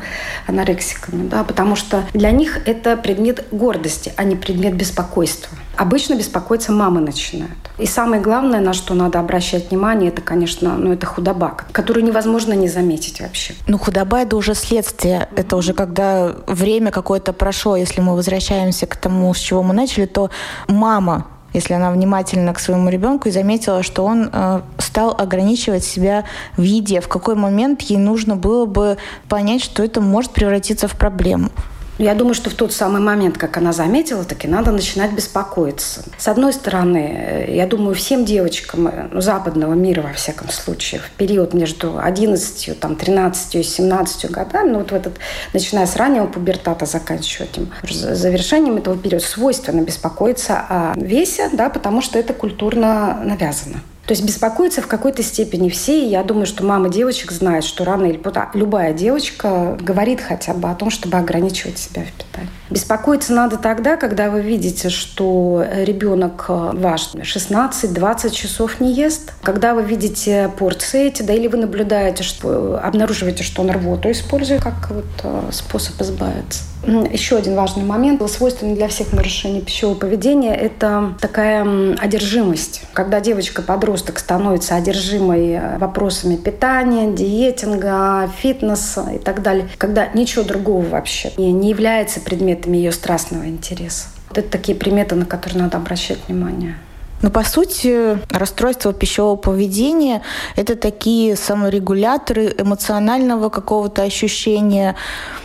анорексиками, 0.46 1.28
да, 1.28 1.44
потому 1.44 1.76
что 1.76 2.04
для 2.14 2.30
них 2.30 2.60
это 2.66 2.96
предмет 2.96 3.44
гордости, 3.50 4.12
а 4.16 4.24
не 4.24 4.36
предмет 4.36 4.74
беспокойства. 4.74 5.56
Обычно 5.76 6.14
беспокоиться 6.14 6.72
мамы 6.72 7.00
начинают. 7.00 7.52
И 7.78 7.86
самое 7.86 8.20
главное, 8.20 8.60
на 8.60 8.72
что 8.72 8.94
надо 8.94 9.20
обращать 9.20 9.70
внимание, 9.70 10.10
это, 10.10 10.22
конечно, 10.22 10.76
ну, 10.76 10.92
это 10.92 11.06
худоба, 11.06 11.56
которую 11.70 12.04
невозможно 12.04 12.52
не 12.52 12.68
заметить 12.68 13.20
вообще. 13.20 13.54
Ну, 13.68 13.78
худоба– 13.78 14.18
это 14.20 14.36
уже 14.36 14.54
следствие. 14.54 15.28
Это 15.36 15.56
уже 15.56 15.74
когда 15.74 16.34
время 16.46 16.90
какое-то 16.90 17.32
прошло. 17.32 17.76
Если 17.76 18.00
мы 18.00 18.16
возвращаемся 18.16 18.86
к 18.86 18.96
тому, 18.96 19.32
с 19.32 19.38
чего 19.38 19.62
мы 19.62 19.72
начали, 19.74 20.06
то 20.06 20.30
мама 20.66 21.26
если 21.54 21.72
она 21.74 21.90
внимательна 21.90 22.52
к 22.52 22.60
своему 22.60 22.90
ребенку 22.90 23.28
и 23.28 23.32
заметила, 23.32 23.82
что 23.82 24.04
он 24.04 24.28
э, 24.30 24.60
стал 24.88 25.14
ограничивать 25.16 25.84
себя 25.84 26.24
в 26.56 26.62
еде, 26.62 27.00
в 27.00 27.08
какой 27.08 27.34
момент 27.34 27.82
ей 27.82 27.98
нужно 27.98 28.36
было 28.36 28.64
бы 28.64 28.96
понять, 29.28 29.62
что 29.62 29.84
это 29.84 30.00
может 30.00 30.32
превратиться 30.32 30.88
в 30.88 30.96
проблему. 30.96 31.50
Я 31.98 32.14
думаю, 32.14 32.34
что 32.34 32.48
в 32.48 32.54
тот 32.54 32.72
самый 32.72 33.00
момент, 33.00 33.38
как 33.38 33.56
она 33.56 33.72
заметила, 33.72 34.22
таки 34.22 34.46
надо 34.46 34.70
начинать 34.70 35.12
беспокоиться. 35.12 36.04
С 36.16 36.28
одной 36.28 36.52
стороны, 36.52 37.46
я 37.48 37.66
думаю, 37.66 37.96
всем 37.96 38.24
девочкам 38.24 38.88
ну, 39.10 39.20
западного 39.20 39.74
мира, 39.74 40.02
во 40.02 40.12
всяком 40.12 40.48
случае, 40.48 41.00
в 41.00 41.10
период 41.10 41.54
между 41.54 41.98
11, 41.98 42.78
там, 42.78 42.94
13 42.94 43.56
и 43.56 43.62
17 43.64 44.30
годами, 44.30 44.70
ну, 44.70 44.78
вот 44.78 44.92
в 44.92 44.94
этот, 44.94 45.14
начиная 45.52 45.86
с 45.86 45.96
раннего 45.96 46.26
пубертата, 46.26 46.86
заканчивая 46.86 47.48
этим 47.48 47.68
завершением 47.90 48.76
этого 48.76 48.96
периода, 48.96 49.24
свойственно 49.24 49.80
беспокоиться 49.80 50.64
о 50.68 50.92
весе, 50.96 51.50
да, 51.52 51.68
потому 51.68 52.00
что 52.00 52.16
это 52.16 52.32
культурно 52.32 53.20
навязано. 53.24 53.80
То 54.08 54.12
есть 54.12 54.24
беспокоиться 54.24 54.80
в 54.80 54.86
какой-то 54.86 55.22
степени 55.22 55.68
все. 55.68 56.02
И 56.02 56.06
я 56.06 56.22
думаю, 56.22 56.46
что 56.46 56.64
мама 56.64 56.88
девочек 56.88 57.30
знает, 57.30 57.62
что 57.62 57.84
рано 57.84 58.06
или 58.06 58.16
поздно 58.16 58.48
любая 58.54 58.94
девочка 58.94 59.76
говорит 59.78 60.22
хотя 60.22 60.54
бы 60.54 60.70
о 60.70 60.74
том, 60.74 60.88
чтобы 60.88 61.18
ограничивать 61.18 61.76
себя 61.78 62.04
в 62.04 62.12
питании. 62.12 62.48
Беспокоиться 62.70 63.34
надо 63.34 63.58
тогда, 63.58 63.96
когда 63.96 64.30
вы 64.30 64.40
видите, 64.40 64.88
что 64.88 65.62
ребенок 65.70 66.46
ваш 66.48 67.10
16-20 67.16 68.30
часов 68.30 68.80
не 68.80 68.94
ест. 68.94 69.34
Когда 69.42 69.74
вы 69.74 69.82
видите 69.82 70.50
порции 70.58 71.08
эти, 71.08 71.20
да, 71.20 71.34
или 71.34 71.46
вы 71.46 71.58
наблюдаете, 71.58 72.22
что 72.22 72.80
обнаруживаете, 72.82 73.44
что 73.44 73.60
он 73.60 73.70
рвоту 73.70 74.10
использует 74.10 74.62
как 74.62 74.90
вот 74.90 75.04
э, 75.22 75.50
способ 75.52 76.00
избавиться. 76.00 76.62
Еще 76.86 77.36
один 77.36 77.54
важный 77.54 77.84
момент, 77.84 78.22
свойственный 78.30 78.74
для 78.74 78.88
всех 78.88 79.12
нарушений 79.12 79.60
пищевого 79.60 79.94
поведения, 79.96 80.54
это 80.54 81.14
такая 81.20 81.94
одержимость. 81.96 82.82
Когда 82.92 83.20
девочка-подросток 83.20 84.18
становится 84.18 84.76
одержимой 84.76 85.52
э, 85.52 85.78
вопросами 85.78 86.36
питания, 86.36 87.12
диетинга, 87.12 88.30
фитнеса 88.38 89.10
и 89.14 89.18
так 89.18 89.42
далее, 89.42 89.68
когда 89.78 90.08
ничего 90.14 90.44
другого 90.44 90.84
вообще 90.84 91.32
не 91.36 91.70
является 91.70 92.20
предметом 92.20 92.72
ее 92.72 92.92
страстного 92.92 93.46
интереса. 93.46 94.06
Вот 94.28 94.38
это 94.38 94.50
такие 94.50 94.76
приметы, 94.76 95.14
на 95.14 95.24
которые 95.24 95.62
надо 95.62 95.78
обращать 95.78 96.18
внимание. 96.28 96.76
Но 97.22 97.30
по 97.30 97.42
сути 97.42 98.18
расстройство 98.30 98.92
пищевого 98.92 99.36
поведения– 99.36 100.22
это 100.56 100.76
такие 100.76 101.36
саморегуляторы 101.36 102.54
эмоционального 102.56 103.48
какого-то 103.48 104.02
ощущения. 104.02 104.94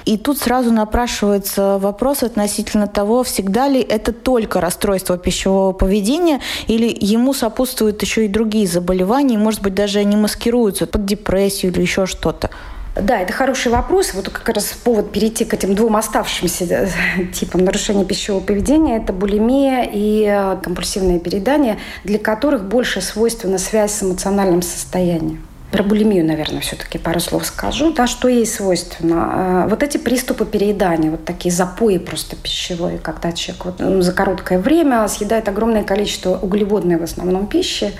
И 0.05 0.17
тут 0.17 0.37
сразу 0.37 0.71
напрашивается 0.71 1.79
вопрос 1.79 2.23
относительно 2.23 2.87
того, 2.87 3.23
всегда 3.23 3.67
ли 3.67 3.81
это 3.81 4.11
только 4.11 4.61
расстройство 4.61 5.17
пищевого 5.17 5.73
поведения 5.73 6.41
или 6.67 6.95
ему 6.99 7.33
сопутствуют 7.33 8.01
еще 8.01 8.25
и 8.25 8.27
другие 8.27 8.67
заболевания, 8.67 9.37
может 9.37 9.61
быть, 9.61 9.73
даже 9.73 9.99
они 9.99 10.15
маскируются 10.15 10.85
под 10.85 11.05
депрессию 11.05 11.71
или 11.71 11.81
еще 11.81 12.05
что-то. 12.05 12.49
Да, 12.95 13.19
это 13.19 13.33
хороший 13.33 13.71
вопрос. 13.71 14.13
Вот 14.13 14.29
как 14.29 14.47
раз 14.49 14.65
повод 14.65 15.11
перейти 15.11 15.45
к 15.45 15.53
этим 15.53 15.73
двум 15.73 15.95
оставшимся 15.95 16.65
э, 16.65 16.87
типам 17.33 17.65
нарушения 17.65 18.05
пищевого 18.05 18.41
поведения– 18.41 18.97
это 19.03 19.11
булимия 19.13 19.89
и 19.91 20.25
э, 20.27 20.57
компульсивное 20.61 21.17
переедание, 21.17 21.79
для 22.03 22.19
которых 22.19 22.65
больше 22.65 23.01
свойственна 23.01 23.57
связь 23.57 23.93
с 23.93 24.03
эмоциональным 24.03 24.61
состоянием. 24.61 25.43
Про 25.71 25.81
булимию, 25.81 26.23
наверное, 26.23 26.61
все-таки 26.61 26.99
пару 26.99 27.19
слов 27.19 27.47
скажу. 27.47 27.91
Да, 27.93 28.05
что 28.05 28.27
ей 28.27 28.45
свойственно? 28.45 29.63
Э, 29.65 29.69
вот 29.69 29.81
эти 29.81 29.97
приступы 29.97 30.45
переедания, 30.45 31.09
вот 31.09 31.25
такие 31.25 31.51
запои 31.51 31.97
просто 31.97 32.35
пищевые, 32.35 32.99
когда 32.99 33.31
человек 33.31 33.65
вот, 33.65 34.03
за 34.03 34.13
короткое 34.13 34.59
время 34.59 35.07
съедает 35.07 35.49
огромное 35.49 35.83
количество 35.83 36.37
углеводной 36.37 36.97
в 36.97 37.03
основном 37.03 37.47
пищи, 37.47 37.91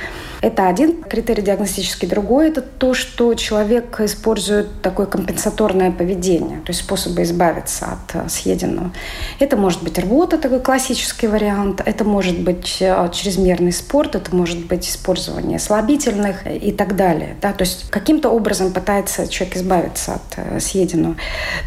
это 0.44 0.68
один 0.68 1.02
критерий 1.04 1.42
диагностический. 1.42 2.06
Другой– 2.06 2.48
это 2.50 2.62
то, 2.62 2.94
что 2.94 3.34
человек 3.34 4.00
использует 4.02 4.82
такое 4.82 5.06
компенсаторное 5.06 5.90
поведение, 5.90 6.58
то 6.60 6.72
есть 6.72 6.82
способы 6.82 7.24
избавиться 7.24 7.86
от 7.86 8.16
э, 8.16 8.30
съеденного. 8.30 8.92
Это 9.40 9.56
может 9.56 9.82
быть 9.84 9.98
рвота, 9.98 10.38
такой 10.38 10.60
классический 10.60 11.28
вариант. 11.28 11.82
Это 11.86 12.04
может 12.04 12.38
быть 12.42 12.78
э, 12.82 13.10
чрезмерный 13.14 13.72
спорт, 13.72 14.16
это 14.16 14.36
может 14.36 14.66
быть 14.68 14.90
использование 14.90 15.60
слабительных 15.60 16.46
и 16.46 16.74
так 16.74 16.98
далее. 16.98 17.38
Да? 17.42 17.54
То 17.54 17.64
есть 17.64 17.90
каким-то 17.90 18.30
образом 18.30 18.74
пытается 18.74 19.30
человек 19.30 19.56
избавиться 19.56 20.16
от 20.16 20.22
э, 20.36 20.60
съеденного. 20.60 21.16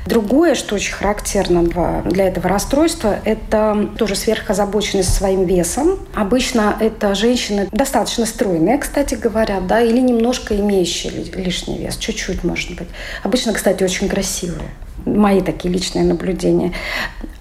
Другое, 0.06 0.54
что 0.54 0.74
очень 0.74 0.92
характерно 0.92 1.62
для 2.04 2.28
этого 2.28 2.50
расстройства, 2.50 3.16
это 3.24 3.88
тоже 3.96 4.16
сверхозабоченность 4.16 5.14
своим 5.14 5.44
весом. 5.44 5.98
Обычно 6.14 6.76
это 6.78 7.14
женщины 7.14 7.68
достаточно 7.72 8.26
стройные, 8.26 8.65
стройные, 8.66 8.78
кстати 8.78 9.14
говоря, 9.14 9.60
да, 9.60 9.80
или 9.80 10.00
немножко 10.00 10.54
имеющие 10.56 11.12
лишний 11.12 11.78
вес, 11.78 11.96
чуть-чуть, 11.96 12.44
может 12.44 12.74
быть. 12.76 12.88
Обычно, 13.22 13.52
кстати, 13.52 13.84
очень 13.84 14.08
красивые 14.08 14.70
мои 15.04 15.40
такие 15.40 15.72
личные 15.72 16.04
наблюдения. 16.04 16.72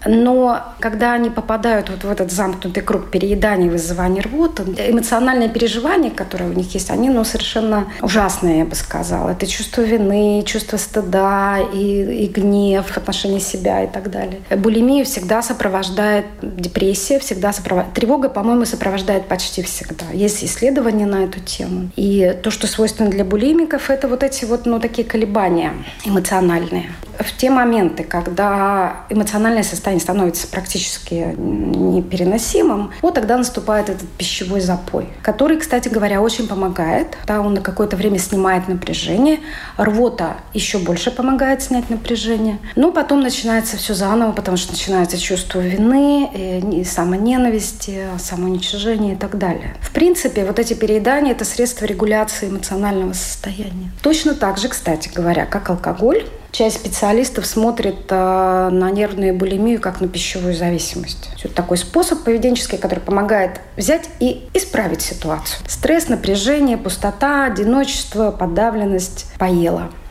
Но 0.05 0.61
когда 0.79 1.13
они 1.13 1.29
попадают 1.29 1.89
вот 1.89 2.03
в 2.03 2.09
этот 2.09 2.31
замкнутый 2.31 2.83
круг 2.83 3.09
переедания, 3.09 3.69
вызывания 3.69 4.21
рвоты, 4.21 4.63
эмоциональные 4.63 5.49
переживания, 5.49 6.11
которые 6.11 6.49
у 6.49 6.53
них 6.53 6.73
есть, 6.73 6.91
они 6.91 7.09
ну, 7.09 7.23
совершенно 7.23 7.87
ужасные, 8.01 8.59
я 8.59 8.65
бы 8.65 8.75
сказала. 8.75 9.31
Это 9.31 9.47
чувство 9.47 9.81
вины, 9.81 10.43
чувство 10.45 10.77
стыда 10.77 11.59
и, 11.73 12.25
и 12.25 12.27
гнев 12.27 12.85
в 12.85 12.97
отношении 12.97 13.39
себя 13.39 13.83
и 13.83 13.87
так 13.87 14.11
далее. 14.11 14.41
Булимию 14.49 15.05
всегда 15.05 15.41
сопровождает 15.41 16.25
депрессия, 16.41 17.19
всегда 17.19 17.53
сопровождает... 17.53 17.95
Тревога, 17.95 18.29
по-моему, 18.29 18.65
сопровождает 18.65 19.27
почти 19.27 19.61
всегда. 19.63 20.05
Есть 20.13 20.43
исследования 20.43 21.05
на 21.05 21.23
эту 21.23 21.39
тему. 21.39 21.89
И 21.95 22.37
то, 22.43 22.51
что 22.51 22.67
свойственно 22.67 23.09
для 23.09 23.25
булимиков, 23.25 23.89
это 23.89 24.07
вот 24.07 24.23
эти 24.23 24.45
вот, 24.45 24.65
ну, 24.65 24.79
такие 24.79 25.07
колебания 25.07 25.73
эмоциональные. 26.05 26.91
В 27.19 27.35
те 27.37 27.49
моменты, 27.49 28.03
когда 28.03 29.05
эмоциональное 29.09 29.63
состояние 29.63 29.94
состояние 29.95 29.99
становится 29.99 30.47
практически 30.47 31.35
непереносимым, 31.37 32.91
вот 33.01 33.13
тогда 33.13 33.37
наступает 33.37 33.89
этот 33.89 34.07
пищевой 34.09 34.61
запой, 34.61 35.09
который, 35.21 35.57
кстати 35.57 35.89
говоря, 35.89 36.21
очень 36.21 36.47
помогает. 36.47 37.17
Да, 37.27 37.41
он 37.41 37.53
на 37.53 37.61
какое-то 37.61 37.95
время 37.95 38.19
снимает 38.19 38.67
напряжение. 38.67 39.39
Рвота 39.77 40.37
еще 40.53 40.77
больше 40.77 41.11
помогает 41.11 41.61
снять 41.61 41.89
напряжение. 41.89 42.59
Но 42.75 42.91
потом 42.91 43.21
начинается 43.21 43.77
все 43.77 43.93
заново, 43.93 44.31
потому 44.31 44.57
что 44.57 44.71
начинается 44.71 45.17
чувство 45.17 45.59
вины, 45.59 46.29
и 46.35 46.83
самоненависти, 46.83 48.07
самоуничижения 48.17 49.13
и 49.13 49.17
так 49.17 49.37
далее. 49.37 49.75
В 49.81 49.91
принципе, 49.91 50.45
вот 50.45 50.59
эти 50.59 50.73
переедания– 50.73 51.31
это 51.33 51.45
средство 51.45 51.85
регуляции 51.85 52.49
эмоционального 52.49 53.13
состояния. 53.13 53.91
Точно 54.01 54.33
так 54.33 54.57
же, 54.57 54.67
кстати 54.69 55.09
говоря, 55.13 55.45
как 55.45 55.69
алкоголь, 55.69 56.25
Часть 56.55 56.77
специалистов 56.77 57.45
смотрит 57.45 58.05
э, 58.07 58.69
на 58.71 58.89
нервную 58.89 59.35
булимию 59.35 59.81
как 59.81 59.99
на 59.99 60.07
пищевую 60.07 60.53
зависимость. 60.53 61.29
Это 61.43 61.53
такой 61.53 61.75
способ 61.75 62.23
поведенческий, 62.23 62.77
который 62.77 63.01
помогает 63.01 63.59
взять 63.75 64.09
и 64.21 64.47
исправить 64.53 65.01
ситуацию. 65.01 65.59
Стресс, 65.67 66.07
напряжение, 66.07 66.77
пустота, 66.77 67.43
одиночество, 67.43 68.31
подавленность 68.31 69.25
поела– 69.37 69.91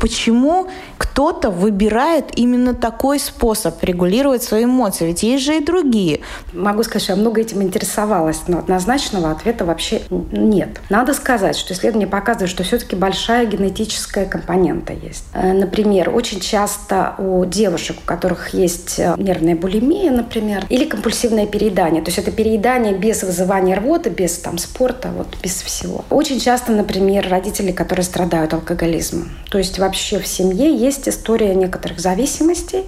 Почему 0.00 0.66
кто-то 0.96 1.50
выбирает 1.50 2.38
именно 2.38 2.72
такой 2.74 3.20
способ 3.20 3.82
регулировать 3.84 4.42
свои 4.42 4.64
эмоции? 4.64 5.06
Ведь 5.06 5.22
есть 5.22 5.44
же 5.44 5.58
и 5.58 5.64
другие. 5.64 6.20
Могу 6.54 6.82
сказать, 6.82 7.02
что 7.02 7.12
я 7.12 7.18
много 7.18 7.40
этим 7.42 7.62
интересовалась, 7.62 8.40
но 8.48 8.58
однозначного 8.58 9.30
ответа 9.30 9.66
вообще 9.66 10.00
нет. 10.10 10.80
Надо 10.88 11.12
сказать, 11.12 11.56
что 11.56 11.74
исследования 11.74 12.06
показывают, 12.06 12.50
что 12.50 12.62
все-таки 12.62 12.96
большая 12.96 13.44
генетическая 13.44 14.24
компонента 14.24 14.94
есть. 14.94 15.24
Э, 15.34 15.52
например, 15.52 16.08
очень 16.14 16.40
часто 16.40 17.14
у 17.18 17.44
девушек, 17.44 17.98
у 18.02 18.06
которых 18.06 18.54
есть 18.54 18.98
э, 18.98 19.14
нервная 19.18 19.54
булимия, 19.54 20.10
например, 20.10 20.64
или 20.70 20.86
компульсивное 20.86 21.46
переедание, 21.46 22.02
то 22.02 22.08
есть 22.08 22.18
это 22.18 22.30
переедание 22.30 22.94
без 22.94 23.22
вызывания 23.22 23.76
рвоты, 23.76 24.08
без 24.08 24.38
там 24.38 24.56
спорта, 24.56 25.10
вот 25.14 25.26
без 25.42 25.60
всего. 25.62 26.04
Очень 26.08 26.40
часто, 26.40 26.72
например, 26.72 27.28
родители, 27.28 27.72
которые 27.72 28.04
страдают 28.04 28.54
алкоголизмом. 28.54 29.28
То 29.50 29.58
есть 29.58 29.78
вообще 29.90 30.20
в 30.20 30.26
семье 30.26 30.72
есть 30.72 31.08
история 31.08 31.52
некоторых 31.52 31.98
зависимостей, 31.98 32.86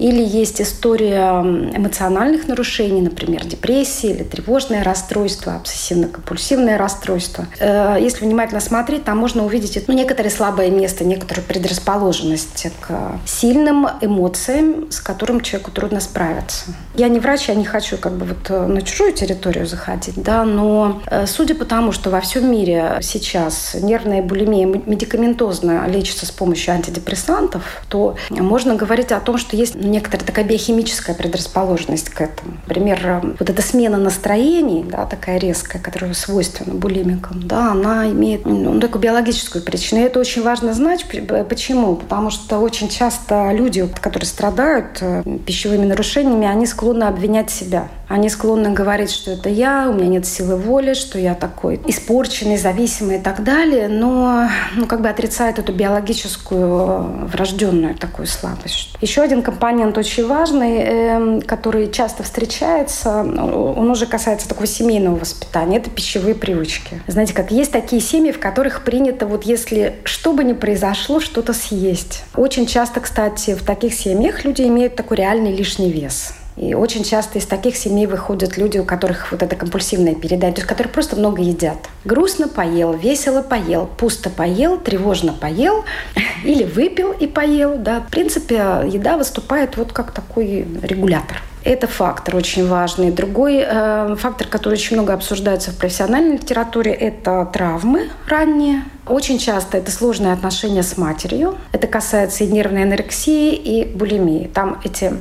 или 0.00 0.22
есть 0.22 0.62
история 0.62 1.42
эмоциональных 1.76 2.48
нарушений, 2.48 3.02
например, 3.02 3.44
депрессии 3.44 4.10
или 4.10 4.22
тревожное 4.22 4.82
расстройство, 4.82 5.60
обсессивно-компульсивное 5.62 6.78
расстройство. 6.78 7.46
Э, 7.58 7.98
если 8.00 8.24
внимательно 8.24 8.60
смотреть, 8.60 9.04
там 9.04 9.18
можно 9.18 9.44
увидеть 9.44 9.84
ну, 9.86 9.94
некоторые 9.94 10.32
слабое 10.32 10.70
место, 10.70 11.04
некоторую 11.04 11.44
предрасположенность 11.44 12.68
к 12.80 13.20
сильным 13.26 13.86
эмоциям, 14.00 14.90
с 14.90 15.00
которым 15.00 15.42
человеку 15.42 15.70
трудно 15.70 16.00
справиться. 16.00 16.64
Я 16.94 17.08
не 17.08 17.20
врач, 17.20 17.48
я 17.48 17.54
не 17.54 17.66
хочу 17.66 17.98
как 17.98 18.14
бы 18.14 18.24
вот 18.24 18.48
э, 18.48 18.66
на 18.66 18.80
чужую 18.80 19.12
территорию 19.12 19.66
заходить, 19.66 20.14
да, 20.16 20.44
но 20.44 21.02
э, 21.06 21.26
судя 21.26 21.54
по 21.54 21.66
тому, 21.66 21.92
что 21.92 22.08
во 22.08 22.22
всем 22.22 22.50
мире 22.50 22.98
сейчас 23.02 23.74
нервная 23.74 24.22
булимия 24.22 24.66
медикаментозно 24.66 25.86
лечится 25.86 26.24
с 26.24 26.30
помощью 26.30 26.72
антидепрессантов, 26.72 27.82
то 27.90 28.16
можно 28.30 28.76
говорить 28.76 29.12
о 29.12 29.20
том, 29.20 29.36
что 29.36 29.56
есть 29.56 29.74
некоторая 29.90 30.26
такая 30.26 30.44
биохимическая 30.44 31.14
предрасположенность 31.14 32.08
к 32.10 32.20
этому. 32.20 32.54
Например, 32.66 33.20
вот 33.38 33.50
эта 33.50 33.62
смена 33.62 33.98
настроений, 33.98 34.84
да, 34.88 35.06
такая 35.06 35.38
резкая, 35.38 35.80
которая 35.80 36.14
свойственна 36.14 36.74
булимикам, 36.74 37.46
да, 37.46 37.72
она 37.72 38.08
имеет 38.10 38.46
ну, 38.46 38.78
такую 38.80 39.02
биологическую 39.02 39.62
причину. 39.64 40.00
И 40.00 40.04
это 40.04 40.20
очень 40.20 40.42
важно 40.42 40.72
знать. 40.72 41.04
Почему? 41.48 41.96
Потому 41.96 42.30
что 42.30 42.58
очень 42.58 42.88
часто 42.88 43.52
люди, 43.52 43.88
которые 44.00 44.26
страдают 44.26 44.98
э, 45.00 45.22
пищевыми 45.46 45.86
нарушениями, 45.86 46.46
они 46.46 46.66
склонны 46.66 47.04
обвинять 47.04 47.50
себя. 47.50 47.88
Они 48.10 48.28
склонны 48.28 48.70
говорить, 48.70 49.12
что 49.12 49.30
это 49.30 49.48
я, 49.48 49.88
у 49.88 49.92
меня 49.92 50.08
нет 50.08 50.26
силы 50.26 50.56
воли, 50.56 50.94
что 50.94 51.16
я 51.16 51.36
такой 51.36 51.80
испорченный, 51.86 52.56
зависимый 52.56 53.18
и 53.18 53.20
так 53.20 53.44
далее, 53.44 53.86
но 53.86 54.48
ну, 54.74 54.86
как 54.86 55.00
бы 55.00 55.08
отрицают 55.08 55.60
эту 55.60 55.72
биологическую 55.72 57.28
врожденную 57.28 57.94
такую 57.94 58.26
слабость. 58.26 58.96
Еще 59.00 59.22
один 59.22 59.42
компонент 59.42 59.96
очень 59.96 60.26
важный, 60.26 60.78
эм, 60.78 61.42
который 61.42 61.88
часто 61.92 62.24
встречается, 62.24 63.20
он 63.20 63.88
уже 63.88 64.06
касается 64.06 64.48
такого 64.48 64.66
семейного 64.66 65.14
воспитания, 65.14 65.76
это 65.76 65.88
пищевые 65.88 66.34
привычки. 66.34 67.00
Знаете, 67.06 67.32
как 67.32 67.52
есть 67.52 67.70
такие 67.70 68.02
семьи, 68.02 68.32
в 68.32 68.40
которых 68.40 68.82
принято 68.82 69.24
вот 69.24 69.44
если 69.44 69.94
что 70.02 70.32
бы 70.32 70.42
ни 70.42 70.54
произошло, 70.54 71.20
что-то 71.20 71.52
съесть. 71.52 72.24
Очень 72.34 72.66
часто, 72.66 72.98
кстати, 72.98 73.54
в 73.54 73.62
таких 73.62 73.94
семьях 73.94 74.44
люди 74.44 74.62
имеют 74.62 74.96
такой 74.96 75.18
реальный 75.18 75.54
лишний 75.54 75.92
вес. 75.92 76.32
И 76.56 76.74
очень 76.74 77.04
часто 77.04 77.38
из 77.38 77.46
таких 77.46 77.76
семей 77.76 78.06
выходят 78.06 78.56
люди, 78.56 78.78
у 78.78 78.84
которых 78.84 79.32
вот 79.32 79.42
это 79.42 79.56
компульсивное 79.56 80.14
передание, 80.14 80.54
то 80.54 80.60
есть 80.60 80.68
которые 80.68 80.92
просто 80.92 81.16
много 81.16 81.42
едят. 81.42 81.78
Грустно 82.04 82.48
поел, 82.48 82.92
весело 82.92 83.42
поел, 83.42 83.88
пусто 83.98 84.30
поел, 84.30 84.78
тревожно 84.78 85.32
поел 85.32 85.84
или 86.44 86.64
выпил 86.64 87.12
и 87.12 87.26
поел. 87.26 87.76
Да. 87.78 88.00
В 88.00 88.10
принципе, 88.10 88.56
еда 88.86 89.16
выступает 89.16 89.76
вот 89.76 89.92
как 89.92 90.12
такой 90.12 90.66
регулятор. 90.82 91.42
Это 91.62 91.86
фактор 91.86 92.36
очень 92.36 92.66
важный. 92.66 93.10
Другой 93.10 93.62
э, 93.66 94.16
фактор, 94.18 94.46
который 94.46 94.74
очень 94.74 94.96
много 94.96 95.12
обсуждается 95.12 95.70
в 95.70 95.76
профессиональной 95.76 96.36
литературе, 96.38 96.92
это 96.92 97.48
травмы 97.52 98.08
ранние. 98.26 98.84
Очень 99.06 99.38
часто 99.38 99.76
это 99.76 99.90
сложные 99.90 100.32
отношения 100.32 100.82
с 100.82 100.96
матерью. 100.96 101.58
Это 101.72 101.86
касается 101.86 102.44
и 102.44 102.46
нервной 102.46 102.84
анорексии, 102.84 103.54
и 103.54 103.84
булимии. 103.84 104.50
Там 104.54 104.80
эти 104.84 105.12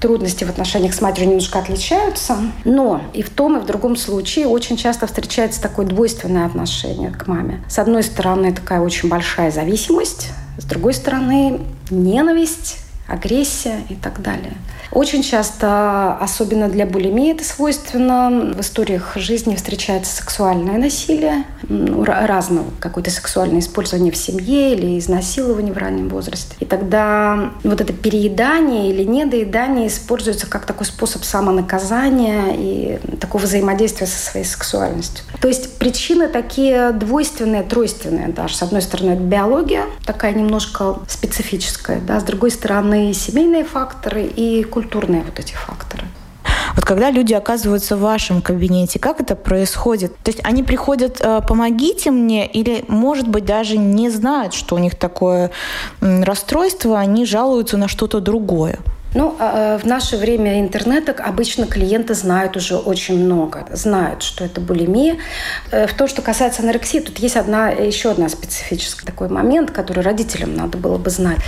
трудности 0.00 0.44
в 0.44 0.50
отношениях 0.50 0.94
с 0.94 1.00
матерью 1.00 1.28
немножко 1.28 1.58
отличаются. 1.58 2.36
Но 2.64 3.02
и 3.12 3.22
в 3.22 3.30
том, 3.30 3.58
и 3.58 3.60
в 3.60 3.66
другом 3.66 3.96
случае 3.96 4.48
очень 4.48 4.76
часто 4.76 5.06
встречается 5.06 5.60
такое 5.60 5.86
двойственное 5.86 6.46
отношение 6.46 7.10
к 7.10 7.26
маме. 7.26 7.62
С 7.68 7.78
одной 7.78 8.02
стороны, 8.02 8.52
такая 8.52 8.80
очень 8.80 9.08
большая 9.08 9.50
зависимость, 9.50 10.30
с 10.58 10.64
другой 10.64 10.94
стороны, 10.94 11.60
ненависть, 11.90 12.78
агрессия 13.06 13.80
и 13.88 13.94
так 13.94 14.20
далее. 14.22 14.54
Очень 14.92 15.22
часто, 15.22 16.16
особенно 16.20 16.68
для 16.68 16.86
булимии 16.86 17.32
это 17.32 17.44
свойственно, 17.44 18.54
в 18.54 18.60
историях 18.60 19.12
жизни 19.16 19.54
встречается 19.54 20.14
сексуальное 20.14 20.78
насилие, 20.78 21.44
ну, 21.68 22.04
разного, 22.04 22.66
какое-то 22.80 23.10
сексуальное 23.10 23.60
использование 23.60 24.12
в 24.12 24.16
семье 24.16 24.74
или 24.74 24.98
изнасилование 24.98 25.72
в 25.72 25.76
раннем 25.76 26.08
возрасте. 26.08 26.54
И 26.60 26.64
тогда 26.64 27.52
вот 27.64 27.80
это 27.80 27.92
переедание 27.92 28.90
или 28.90 29.04
недоедание 29.04 29.88
используется 29.88 30.46
как 30.46 30.64
такой 30.64 30.86
способ 30.86 31.24
самонаказания 31.24 32.54
и 32.54 32.98
такого 33.20 33.42
взаимодействия 33.42 34.06
со 34.06 34.18
своей 34.18 34.46
сексуальностью. 34.46 35.24
То 35.40 35.48
есть 35.48 35.78
причины 35.78 36.28
такие 36.28 36.92
двойственные, 36.92 37.62
тройственные 37.62 38.28
даже. 38.28 38.56
С 38.56 38.62
одной 38.62 38.82
стороны, 38.82 39.10
это 39.10 39.22
биология, 39.22 39.84
такая 40.04 40.32
немножко 40.32 40.96
специфическая, 41.08 42.00
да, 42.00 42.20
с 42.20 42.24
другой 42.24 42.50
стороны, 42.50 43.12
семейные 43.12 43.64
факторы 43.64 44.24
и 44.24 44.62
культурные 44.78 45.22
вот 45.22 45.40
эти 45.40 45.54
факторы. 45.54 46.04
Вот 46.76 46.84
когда 46.84 47.10
люди 47.10 47.34
оказываются 47.34 47.96
в 47.96 48.00
вашем 48.00 48.40
кабинете, 48.40 49.00
как 49.00 49.20
это 49.20 49.34
происходит? 49.34 50.16
То 50.22 50.30
есть 50.30 50.40
они 50.44 50.62
приходят, 50.62 51.20
э, 51.20 51.40
помогите 51.48 52.12
мне, 52.12 52.46
или, 52.46 52.84
может 52.88 53.26
быть, 53.26 53.44
даже 53.44 53.76
не 53.76 54.10
знают, 54.10 54.54
что 54.54 54.76
у 54.76 54.78
них 54.78 54.94
такое 54.94 55.50
расстройство, 56.00 56.96
они 57.00 57.26
жалуются 57.26 57.76
на 57.76 57.88
что-то 57.88 58.20
другое? 58.20 58.78
Ну, 59.14 59.34
а, 59.38 59.74
а, 59.74 59.78
в 59.78 59.84
наше 59.86 60.16
время 60.16 60.60
интернета 60.60 61.12
обычно 61.12 61.66
клиенты 61.66 62.14
знают 62.14 62.56
уже 62.56 62.76
очень 62.76 63.24
много. 63.24 63.66
Знают, 63.72 64.22
что 64.22 64.44
это 64.44 64.60
булимия. 64.60 65.16
Э, 65.70 65.86
в 65.86 65.94
том, 65.94 66.08
что 66.08 66.20
касается 66.20 66.62
анорексии, 66.62 67.00
тут 67.00 67.18
есть 67.18 67.36
одна, 67.36 67.70
еще 67.70 68.10
одна 68.10 68.28
специфический 68.28 69.06
такой 69.06 69.28
момент, 69.28 69.70
который 69.70 70.02
родителям 70.02 70.54
надо 70.54 70.76
было 70.76 70.98
бы 70.98 71.08
знать. 71.10 71.38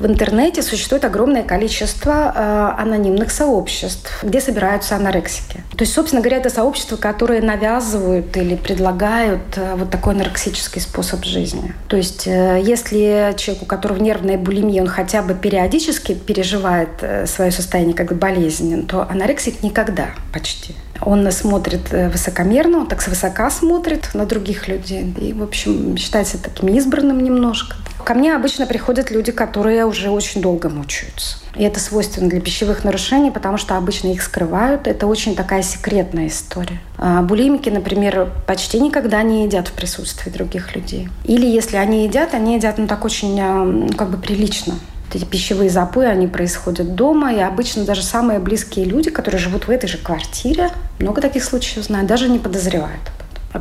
В 0.00 0.06
интернете 0.06 0.62
существует 0.62 1.04
огромное 1.04 1.42
количество 1.42 2.32
э, 2.34 2.80
анонимных 2.80 3.30
сообществ, 3.30 4.22
где 4.22 4.40
собираются 4.40 4.96
анорексики. 4.96 5.62
То 5.76 5.82
есть, 5.82 5.92
собственно 5.92 6.22
говоря, 6.22 6.38
это 6.38 6.48
сообщества, 6.48 6.96
которые 6.96 7.42
навязывают 7.42 8.34
или 8.38 8.56
предлагают 8.56 9.56
э, 9.56 9.74
вот 9.76 9.90
такой 9.90 10.14
анорексический 10.14 10.80
способ 10.80 11.24
жизни. 11.24 11.74
То 11.88 11.96
есть, 11.96 12.26
если 12.26 13.34
человек, 13.36 13.62
у 13.62 13.66
которого 13.66 13.98
нервная 13.98 14.38
булимия, 14.38 14.80
он 14.82 14.88
хотя 14.88 15.22
бы 15.22 15.34
периодически 15.34 16.14
переживает 16.14 16.85
воспринимает 16.86 17.02
э, 17.02 17.26
свое 17.26 17.50
состояние 17.50 17.94
как 17.94 18.16
болезнь, 18.16 18.86
то 18.86 19.08
анорексик 19.08 19.62
никогда 19.62 20.10
почти. 20.32 20.74
Он 21.02 21.30
смотрит 21.30 21.92
э, 21.92 22.08
высокомерно, 22.08 22.78
он 22.78 22.86
так 22.86 23.02
свысока 23.02 23.50
смотрит 23.50 24.14
на 24.14 24.24
других 24.26 24.68
людей. 24.68 25.14
И, 25.20 25.32
в 25.32 25.42
общем, 25.42 25.96
считается 25.96 26.38
таким 26.38 26.68
избранным 26.68 27.22
немножко. 27.22 27.76
Ко 28.04 28.14
мне 28.14 28.36
обычно 28.36 28.66
приходят 28.66 29.10
люди, 29.10 29.32
которые 29.32 29.84
уже 29.84 30.10
очень 30.10 30.40
долго 30.40 30.68
мучаются. 30.68 31.38
И 31.56 31.64
это 31.64 31.80
свойственно 31.80 32.28
для 32.28 32.40
пищевых 32.40 32.84
нарушений, 32.84 33.32
потому 33.32 33.58
что 33.58 33.76
обычно 33.76 34.08
их 34.12 34.22
скрывают. 34.22 34.86
Это 34.86 35.06
очень 35.06 35.34
такая 35.34 35.62
секретная 35.62 36.28
история. 36.28 36.78
А 36.98 37.22
булимики, 37.22 37.68
например, 37.68 38.30
почти 38.46 38.78
никогда 38.80 39.22
не 39.22 39.44
едят 39.44 39.68
в 39.68 39.72
присутствии 39.72 40.30
других 40.30 40.76
людей. 40.76 41.08
Или 41.24 41.46
если 41.46 41.78
они 41.78 42.04
едят, 42.04 42.32
они 42.34 42.54
едят 42.54 42.78
ну 42.78 42.86
так 42.86 43.04
очень 43.04 43.88
как 43.96 44.10
бы 44.10 44.18
прилично. 44.18 44.74
Эти 45.14 45.24
пищевые 45.24 45.70
запои, 45.70 46.06
они 46.06 46.26
происходят 46.26 46.94
дома, 46.94 47.32
и 47.32 47.40
обычно 47.40 47.84
даже 47.84 48.02
самые 48.02 48.38
близкие 48.38 48.84
люди, 48.84 49.10
которые 49.10 49.40
живут 49.40 49.68
в 49.68 49.70
этой 49.70 49.86
же 49.86 49.98
квартире, 49.98 50.70
много 50.98 51.20
таких 51.20 51.44
случаев 51.44 51.84
знают, 51.84 52.08
даже 52.08 52.28
не 52.28 52.38
подозревают 52.38 53.00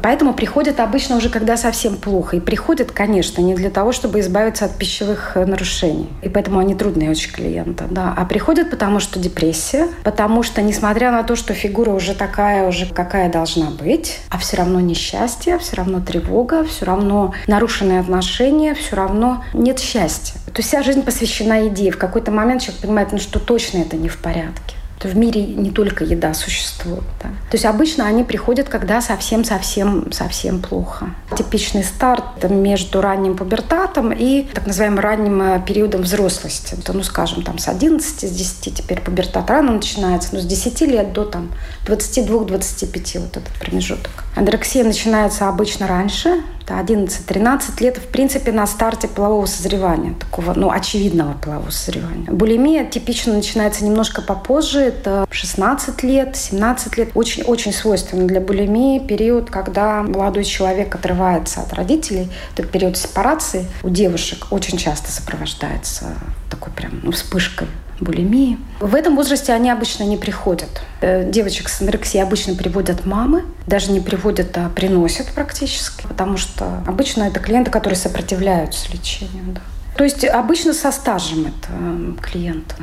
Поэтому 0.02 0.34
приходят 0.34 0.80
обычно 0.80 1.18
уже, 1.18 1.30
когда 1.30 1.58
совсем 1.58 1.98
плохо. 1.98 2.38
И 2.38 2.40
приходят, 2.40 2.92
конечно, 2.92 3.42
не 3.42 3.56
для 3.56 3.70
того, 3.70 3.92
чтобы 3.92 4.20
избавиться 4.20 4.66
от 4.66 4.76
пищевых 4.76 5.34
э, 5.36 5.46
нарушений. 5.46 6.10
И 6.22 6.30
поэтому 6.30 6.60
они 6.60 6.76
трудные 6.76 7.10
очень 7.10 7.32
клиенты. 7.32 7.86
Да. 7.90 8.14
А 8.16 8.26
приходят 8.26 8.70
потому, 8.70 9.00
что 9.00 9.20
депрессия, 9.20 9.88
потому 10.04 10.44
что, 10.44 10.62
несмотря 10.62 11.12
на 11.12 11.24
то, 11.24 11.36
что 11.36 11.54
фигура 11.54 11.92
уже 11.92 12.14
такая, 12.14 12.68
уже 12.68 12.88
какая 12.88 13.32
должна 13.32 13.70
быть, 13.70 14.20
а 14.30 14.38
все 14.38 14.58
равно 14.58 14.80
несчастье, 14.80 15.58
все 15.60 15.78
равно 15.78 16.02
тревога, 16.02 16.64
все 16.66 16.86
равно 16.86 17.34
нарушенные 17.48 18.00
отношения, 18.00 18.74
все 18.74 18.96
равно 18.96 19.44
нет 19.54 19.80
счастья. 19.80 20.40
То 20.56 20.62
есть 20.62 20.70
вся 20.70 20.84
жизнь 20.84 21.04
посвящена 21.04 21.68
идее. 21.68 21.92
В 21.92 21.98
какой-то 21.98 22.32
момент 22.32 22.62
человек 22.62 22.82
понимает, 22.82 23.12
ну 23.12 23.20
что 23.20 23.40
точно 23.40 23.80
это 23.80 23.98
не 23.98 24.08
в 24.08 24.18
порядке 24.18 24.76
в 25.08 25.16
мире 25.16 25.46
не 25.46 25.72
только 25.72 26.04
еда 26.04 26.34
существует. 26.34 27.04
Да. 27.22 27.30
То 27.30 27.54
есть 27.54 27.66
обычно 27.66 28.06
они 28.06 28.24
приходят, 28.24 28.70
когда 28.70 29.02
совсем-совсем-совсем 29.02 30.62
плохо. 30.62 31.10
Типичный 31.38 31.84
старт 31.84 32.50
между 32.50 33.02
ранним 33.02 33.36
пубертатом 33.36 34.12
и 34.12 34.44
так 34.54 34.68
называемым 34.68 35.00
ранним 35.00 35.42
э, 35.42 35.62
периодом 35.66 36.02
взрослости. 36.02 36.76
Это, 36.80 36.94
ну, 36.94 37.04
скажем, 37.04 37.44
там 37.44 37.58
с 37.58 37.68
11, 37.68 38.30
с 38.30 38.32
10 38.32 38.76
теперь 38.76 39.02
пубертат 39.02 39.50
рано 39.50 39.74
начинается, 39.74 40.30
но 40.34 40.40
с 40.40 40.46
10 40.46 40.82
лет 40.82 41.14
до 41.14 41.26
там 41.26 41.52
22-25 41.86 43.20
вот 43.20 43.38
этот 43.38 43.54
промежуток. 43.60 44.12
Андрексия 44.36 44.84
начинается 44.84 45.48
обычно 45.48 45.88
раньше, 45.88 46.42
11-13 46.74 47.82
лет, 47.82 47.98
в 47.98 48.08
принципе, 48.08 48.52
на 48.52 48.68
старте 48.68 49.08
полового 49.08 49.46
созревания, 49.46 50.14
такого, 50.14 50.54
ну, 50.54 50.72
очевидного 50.72 51.34
полового 51.34 51.70
созревания. 51.70 52.30
Булимия 52.32 52.86
типично 52.86 53.34
начинается 53.34 53.86
немножко 53.86 54.22
попозже, 54.22 54.80
это 54.80 55.26
16 55.30 56.04
лет, 56.04 56.36
17 56.36 56.98
лет. 56.98 57.10
Очень-очень 57.14 57.74
свойственно 57.74 58.28
для 58.28 58.40
булимии 58.40 59.00
период, 59.00 59.50
когда 59.50 60.04
молодой 60.04 60.44
человек 60.44 60.94
отрывается 60.96 61.62
от 61.62 61.74
родителей. 61.74 62.30
Этот 62.54 62.72
период 62.72 62.98
сепарации 62.98 63.66
у 63.84 63.90
девушек 63.90 64.48
очень 64.52 64.78
часто 64.78 65.12
сопровождается 65.12 66.06
такой 66.50 66.72
прям 66.74 67.00
ну, 67.04 67.12
вспышкой 67.12 67.68
булимии. 68.00 68.58
В 68.80 68.96
этом 68.96 69.16
возрасте 69.16 69.54
они 69.54 69.70
обычно 69.70 70.04
не 70.04 70.18
приходят. 70.18 70.82
Э, 71.02 71.30
девочек 71.30 71.70
с 71.70 71.82
анорексией 71.82 72.24
обычно 72.24 72.56
приводят 72.56 73.06
мамы, 73.06 73.44
даже 73.68 73.92
не 73.92 74.00
приводят, 74.00 74.58
а 74.58 74.70
приносят 74.70 75.28
практически, 75.28 76.06
потому 76.08 76.38
что 76.38 76.84
обычно 76.86 77.24
это 77.24 77.40
клиенты, 77.40 77.72
которые 77.72 77.98
сопротивляются 77.98 78.92
лечению. 78.92 79.44
Да. 79.48 79.62
То 79.98 80.04
есть 80.04 80.26
обычно 80.26 80.74
со 80.74 80.92
стажем 80.92 81.48
это 81.48 81.70
э, 81.70 82.14
клиенты. 82.22 82.76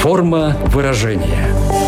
Форма 0.00 0.56
выражения. 0.66 1.87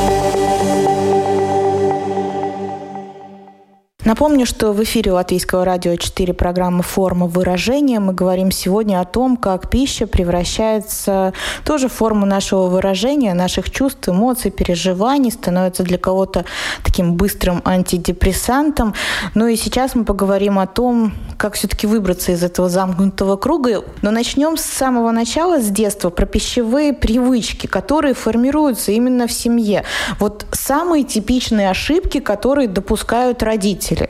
Напомню, 4.04 4.46
что 4.46 4.72
в 4.72 4.82
эфире 4.82 5.12
Латвийского 5.12 5.62
радио 5.62 5.94
4 5.94 6.32
программа 6.32 6.82
«Форма 6.82 7.26
выражения». 7.26 8.00
Мы 8.00 8.14
говорим 8.14 8.50
сегодня 8.50 8.98
о 8.98 9.04
том, 9.04 9.36
как 9.36 9.68
пища 9.68 10.06
превращается 10.06 11.34
тоже 11.66 11.88
в 11.88 11.92
форму 11.92 12.24
нашего 12.24 12.68
выражения, 12.68 13.34
наших 13.34 13.70
чувств, 13.70 14.08
эмоций, 14.08 14.50
переживаний, 14.50 15.30
становится 15.30 15.82
для 15.82 15.98
кого-то 15.98 16.46
таким 16.82 17.14
быстрым 17.14 17.60
антидепрессантом. 17.66 18.94
Ну 19.34 19.48
и 19.48 19.56
сейчас 19.56 19.94
мы 19.94 20.06
поговорим 20.06 20.58
о 20.58 20.66
том, 20.66 21.12
как 21.36 21.52
все-таки 21.54 21.86
выбраться 21.86 22.32
из 22.32 22.42
этого 22.42 22.70
замкнутого 22.70 23.36
круга. 23.36 23.84
Но 24.00 24.10
начнем 24.10 24.56
с 24.56 24.62
самого 24.62 25.10
начала, 25.10 25.60
с 25.60 25.68
детства, 25.68 26.08
про 26.08 26.24
пищевые 26.24 26.94
привычки, 26.94 27.66
которые 27.66 28.14
формируются 28.14 28.92
именно 28.92 29.26
в 29.26 29.32
семье. 29.32 29.84
Вот 30.18 30.46
самые 30.52 31.04
типичные 31.04 31.68
ошибки, 31.68 32.20
которые 32.20 32.66
допускают 32.66 33.42
родители 33.42 33.89
родители. 33.90 34.08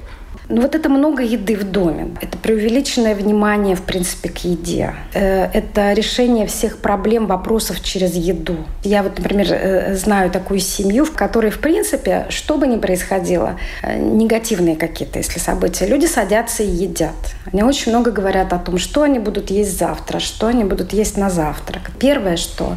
Ну 0.51 0.63
вот 0.63 0.75
это 0.75 0.89
много 0.89 1.23
еды 1.23 1.55
в 1.55 1.71
доме. 1.71 2.09
Это 2.21 2.37
преувеличенное 2.37 3.15
внимание, 3.15 3.77
в 3.77 3.83
принципе, 3.83 4.29
к 4.29 4.39
еде. 4.39 4.95
Э, 5.15 5.45
это 5.45 5.93
решение 5.93 6.47
всех 6.47 6.79
проблем, 6.79 7.27
вопросов 7.27 7.81
через 7.85 8.17
еду. 8.17 8.57
Я 8.83 9.05
вот, 9.05 9.19
например, 9.19 9.47
э, 9.51 9.95
знаю 9.95 10.31
такую 10.31 10.59
семью, 10.59 11.05
в 11.05 11.13
которой, 11.13 11.53
в 11.53 11.61
принципе, 11.61 12.27
что 12.31 12.57
бы 12.57 12.67
ни 12.67 12.79
происходило, 12.79 13.59
э, 13.83 13.97
негативные 13.97 14.75
какие-то, 14.75 15.19
если 15.19 15.39
события, 15.39 15.87
люди 15.87 16.07
садятся 16.07 16.65
и 16.65 16.69
едят. 16.69 17.15
Они 17.53 17.63
очень 17.63 17.93
много 17.93 18.11
говорят 18.11 18.53
о 18.53 18.59
том, 18.59 18.79
что 18.79 19.03
они 19.03 19.21
будут 19.21 19.51
есть 19.51 19.79
завтра, 19.79 20.19
что 20.19 20.49
они 20.49 20.65
будут 20.65 20.93
есть 20.93 21.17
на 21.17 21.31
завтрак. 21.31 21.93
Первое, 22.01 22.37
что 22.37 22.77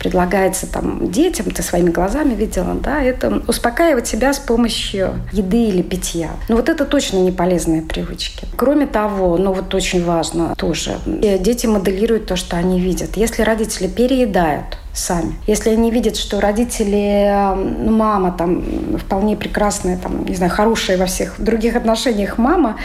предлагается 0.00 0.66
там 0.66 1.10
детям, 1.10 1.52
ты 1.52 1.62
своими 1.62 1.90
глазами 1.90 2.34
видела, 2.34 2.74
да, 2.74 3.00
это 3.00 3.42
успокаивать 3.46 4.08
себя 4.08 4.32
с 4.32 4.40
помощью 4.40 5.20
еды 5.32 5.68
или 5.68 5.82
питья. 5.82 6.30
Но 6.48 6.56
вот 6.56 6.68
это 6.68 6.84
точно 6.84 7.11
не 7.20 7.32
полезные 7.32 7.82
привычки. 7.82 8.46
Кроме 8.56 8.86
того, 8.86 9.36
ну 9.38 9.52
вот 9.52 9.74
очень 9.74 10.04
важно 10.04 10.54
тоже, 10.56 10.98
дети 11.06 11.66
моделируют 11.66 12.26
то, 12.26 12.36
что 12.36 12.56
они 12.56 12.80
видят. 12.80 13.16
Если 13.16 13.42
родители 13.42 13.88
переедают, 13.88 14.78
сами. 14.92 15.34
Если 15.46 15.70
они 15.70 15.90
видят, 15.90 16.16
что 16.16 16.40
родители, 16.40 17.32
ну, 17.56 17.92
мама 17.92 18.32
там 18.32 18.62
вполне 18.98 19.36
прекрасная, 19.36 19.96
там, 19.96 20.26
не 20.26 20.34
знаю, 20.34 20.52
хорошая 20.52 20.98
во 20.98 21.06
всех 21.06 21.36
других 21.38 21.76
отношениях 21.76 22.36
мама, 22.38 22.76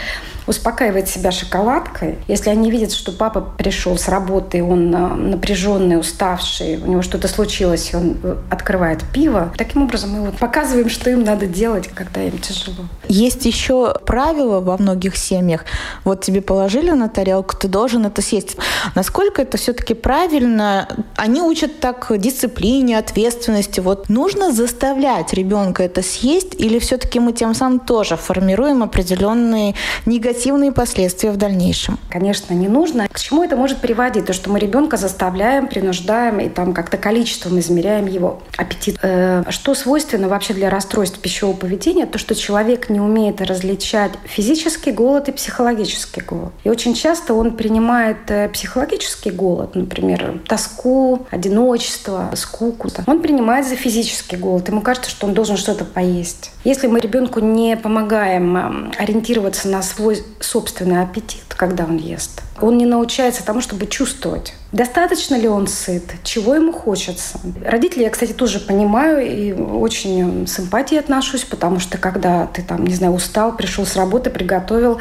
успокаивает 0.48 1.08
себя 1.08 1.30
шоколадкой. 1.30 2.16
Если 2.26 2.50
они 2.50 2.70
видят, 2.70 2.92
что 2.92 3.12
папа 3.12 3.40
пришел 3.40 3.96
с 3.98 4.08
работы, 4.08 4.62
он 4.62 4.94
а, 4.94 5.14
напряженный, 5.14 5.98
уставший, 5.98 6.78
у 6.78 6.86
него 6.86 7.02
что-то 7.02 7.28
случилось, 7.28 7.94
он 7.94 8.16
э, 8.22 8.36
открывает 8.50 9.02
пиво, 9.12 9.52
таким 9.56 9.82
образом 9.82 10.10
мы 10.10 10.20
вот 10.22 10.38
показываем, 10.38 10.88
что 10.88 11.10
им 11.10 11.22
надо 11.22 11.46
делать, 11.46 11.88
когда 11.88 12.22
им 12.22 12.38
тяжело. 12.38 12.86
Есть 13.08 13.44
еще 13.44 13.94
правило 14.06 14.60
во 14.60 14.78
многих 14.78 15.16
семьях. 15.16 15.64
Вот 16.04 16.22
тебе 16.22 16.40
положили 16.40 16.90
на 16.90 17.08
тарелку, 17.08 17.56
ты 17.56 17.68
должен 17.68 18.06
это 18.06 18.22
съесть. 18.22 18.56
Насколько 18.94 19.42
это 19.42 19.58
все-таки 19.58 19.94
правильно? 19.94 20.88
Они 21.16 21.42
учат 21.42 21.80
так 21.80 22.10
дисциплине, 22.18 22.98
ответственности. 22.98 23.80
Вот 23.80 24.08
нужно 24.08 24.52
заставлять 24.52 25.32
ребенка 25.34 25.82
это 25.82 26.02
съесть 26.02 26.54
или 26.58 26.78
все-таки 26.78 27.20
мы 27.20 27.32
тем 27.32 27.54
самым 27.54 27.80
тоже 27.80 28.16
формируем 28.16 28.82
определенные 28.82 29.74
негативные 30.06 30.37
негативные 30.38 30.70
последствия 30.70 31.32
в 31.32 31.36
дальнейшем. 31.36 31.98
Конечно, 32.10 32.54
не 32.54 32.68
нужно. 32.68 33.08
К 33.08 33.18
чему 33.18 33.42
это 33.42 33.56
может 33.56 33.78
приводить? 33.78 34.26
То, 34.26 34.32
что 34.32 34.50
мы 34.50 34.60
ребенка 34.60 34.96
заставляем, 34.96 35.66
принуждаем 35.66 36.38
и 36.38 36.48
там 36.48 36.72
как-то 36.72 36.96
количеством 36.96 37.58
измеряем 37.58 38.06
его 38.06 38.40
аппетит. 38.56 38.98
Э, 39.02 39.42
что 39.50 39.74
свойственно 39.74 40.28
вообще 40.28 40.54
для 40.54 40.70
расстройств 40.70 41.18
пищевого 41.18 41.56
поведения? 41.56 42.06
То, 42.06 42.18
что 42.18 42.36
человек 42.36 42.88
не 42.88 43.00
умеет 43.00 43.40
различать 43.40 44.12
физический 44.24 44.92
голод 44.92 45.28
и 45.28 45.32
психологический 45.32 46.20
голод. 46.20 46.52
И 46.62 46.70
очень 46.70 46.94
часто 46.94 47.34
он 47.34 47.56
принимает 47.56 48.18
э, 48.28 48.48
психологический 48.48 49.30
голод, 49.30 49.74
например, 49.74 50.40
тоску, 50.46 51.26
одиночество, 51.30 52.30
скуку. 52.36 52.88
Он 53.06 53.20
принимает 53.20 53.66
за 53.66 53.74
физический 53.74 54.36
голод. 54.36 54.68
Ему 54.68 54.82
кажется, 54.82 55.10
что 55.10 55.26
он 55.26 55.34
должен 55.34 55.56
что-то 55.56 55.84
поесть. 55.84 56.52
Если 56.62 56.86
мы 56.86 57.00
ребенку 57.00 57.40
не 57.40 57.76
помогаем 57.76 58.92
ориентироваться 58.98 59.68
на 59.68 59.82
свой 59.82 60.22
собственный 60.40 61.02
аппетит, 61.02 61.44
когда 61.48 61.84
он 61.84 61.96
ест. 61.96 62.42
Он 62.60 62.76
не 62.76 62.86
научается 62.86 63.44
тому, 63.44 63.60
чтобы 63.60 63.86
чувствовать, 63.86 64.54
достаточно 64.72 65.36
ли 65.36 65.48
он 65.48 65.66
сыт, 65.66 66.04
чего 66.24 66.54
ему 66.54 66.72
хочется. 66.72 67.40
Родители 67.64 68.02
я, 68.02 68.10
кстати, 68.10 68.32
тоже 68.32 68.58
понимаю 68.58 69.24
и 69.24 69.52
очень 69.52 70.46
симпатии 70.46 70.96
отношусь, 70.96 71.44
потому 71.44 71.80
что 71.80 71.98
когда 71.98 72.46
ты 72.46 72.62
там, 72.62 72.86
не 72.86 72.94
знаю, 72.94 73.12
устал, 73.12 73.56
пришел 73.56 73.86
с 73.86 73.96
работы, 73.96 74.30
приготовил, 74.30 74.98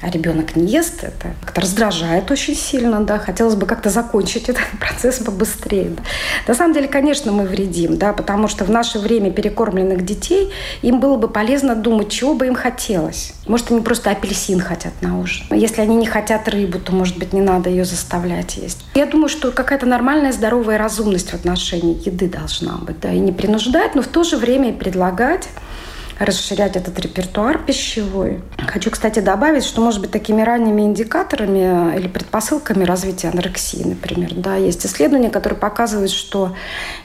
а 0.00 0.10
ребенок 0.10 0.54
не 0.54 0.66
ест, 0.66 1.02
это 1.02 1.34
как-то 1.40 1.60
раздражает 1.60 2.30
очень 2.30 2.54
сильно, 2.54 3.00
да, 3.00 3.18
хотелось 3.18 3.56
бы 3.56 3.66
как-то 3.66 3.90
закончить 3.90 4.48
этот 4.48 4.66
процесс 4.78 5.18
побыстрее. 5.18 5.90
Да. 5.90 6.02
На 6.46 6.54
самом 6.54 6.74
деле, 6.74 6.88
конечно, 6.88 7.32
мы 7.32 7.44
вредим, 7.44 7.98
да, 7.98 8.12
потому 8.12 8.48
что 8.48 8.64
в 8.64 8.70
наше 8.70 8.98
время 8.98 9.32
перекормленных 9.32 10.04
детей 10.04 10.52
им 10.82 11.00
было 11.00 11.16
бы 11.16 11.28
полезно 11.28 11.74
думать, 11.74 12.10
чего 12.10 12.34
бы 12.34 12.46
им 12.46 12.54
хотелось. 12.54 13.32
Может, 13.46 13.72
они 13.72 13.80
просто 13.80 14.10
апельсин 14.10 14.60
хотят 14.60 14.92
на 15.00 15.18
ужин. 15.18 15.46
Если 15.50 15.80
они 15.80 15.96
не 15.96 16.06
хотят 16.06 16.48
рыбу, 16.48 16.78
то, 16.78 16.92
может 16.92 17.18
быть, 17.18 17.32
не 17.32 17.40
надо 17.40 17.68
ее 17.68 17.84
заставлять 17.84 18.56
есть. 18.56 18.84
Я 18.94 19.06
думаю, 19.06 19.28
что 19.28 19.50
какая-то 19.50 19.86
нормальная 19.86 20.32
здоровая 20.32 20.78
разумность 20.78 21.30
в 21.30 21.34
отношении 21.34 22.00
еды 22.06 22.28
должна 22.28 22.76
быть, 22.76 23.00
да, 23.00 23.12
и 23.12 23.18
не 23.18 23.32
принуждать, 23.32 23.94
но 23.94 24.02
в 24.02 24.08
то 24.08 24.22
же 24.22 24.36
время 24.36 24.70
и 24.70 24.72
предлагать 24.72 25.48
расширять 26.18 26.76
этот 26.76 26.98
репертуар 26.98 27.58
пищевой. 27.58 28.40
Хочу, 28.66 28.90
кстати, 28.90 29.20
добавить, 29.20 29.64
что, 29.64 29.80
может 29.80 30.00
быть, 30.00 30.10
такими 30.10 30.42
ранними 30.42 30.82
индикаторами 30.82 31.96
или 31.96 32.08
предпосылками 32.08 32.84
развития 32.84 33.28
анорексии, 33.28 33.82
например, 33.84 34.34
да, 34.34 34.56
есть 34.56 34.84
исследования, 34.84 35.30
которые 35.30 35.58
показывают, 35.58 36.10
что 36.10 36.54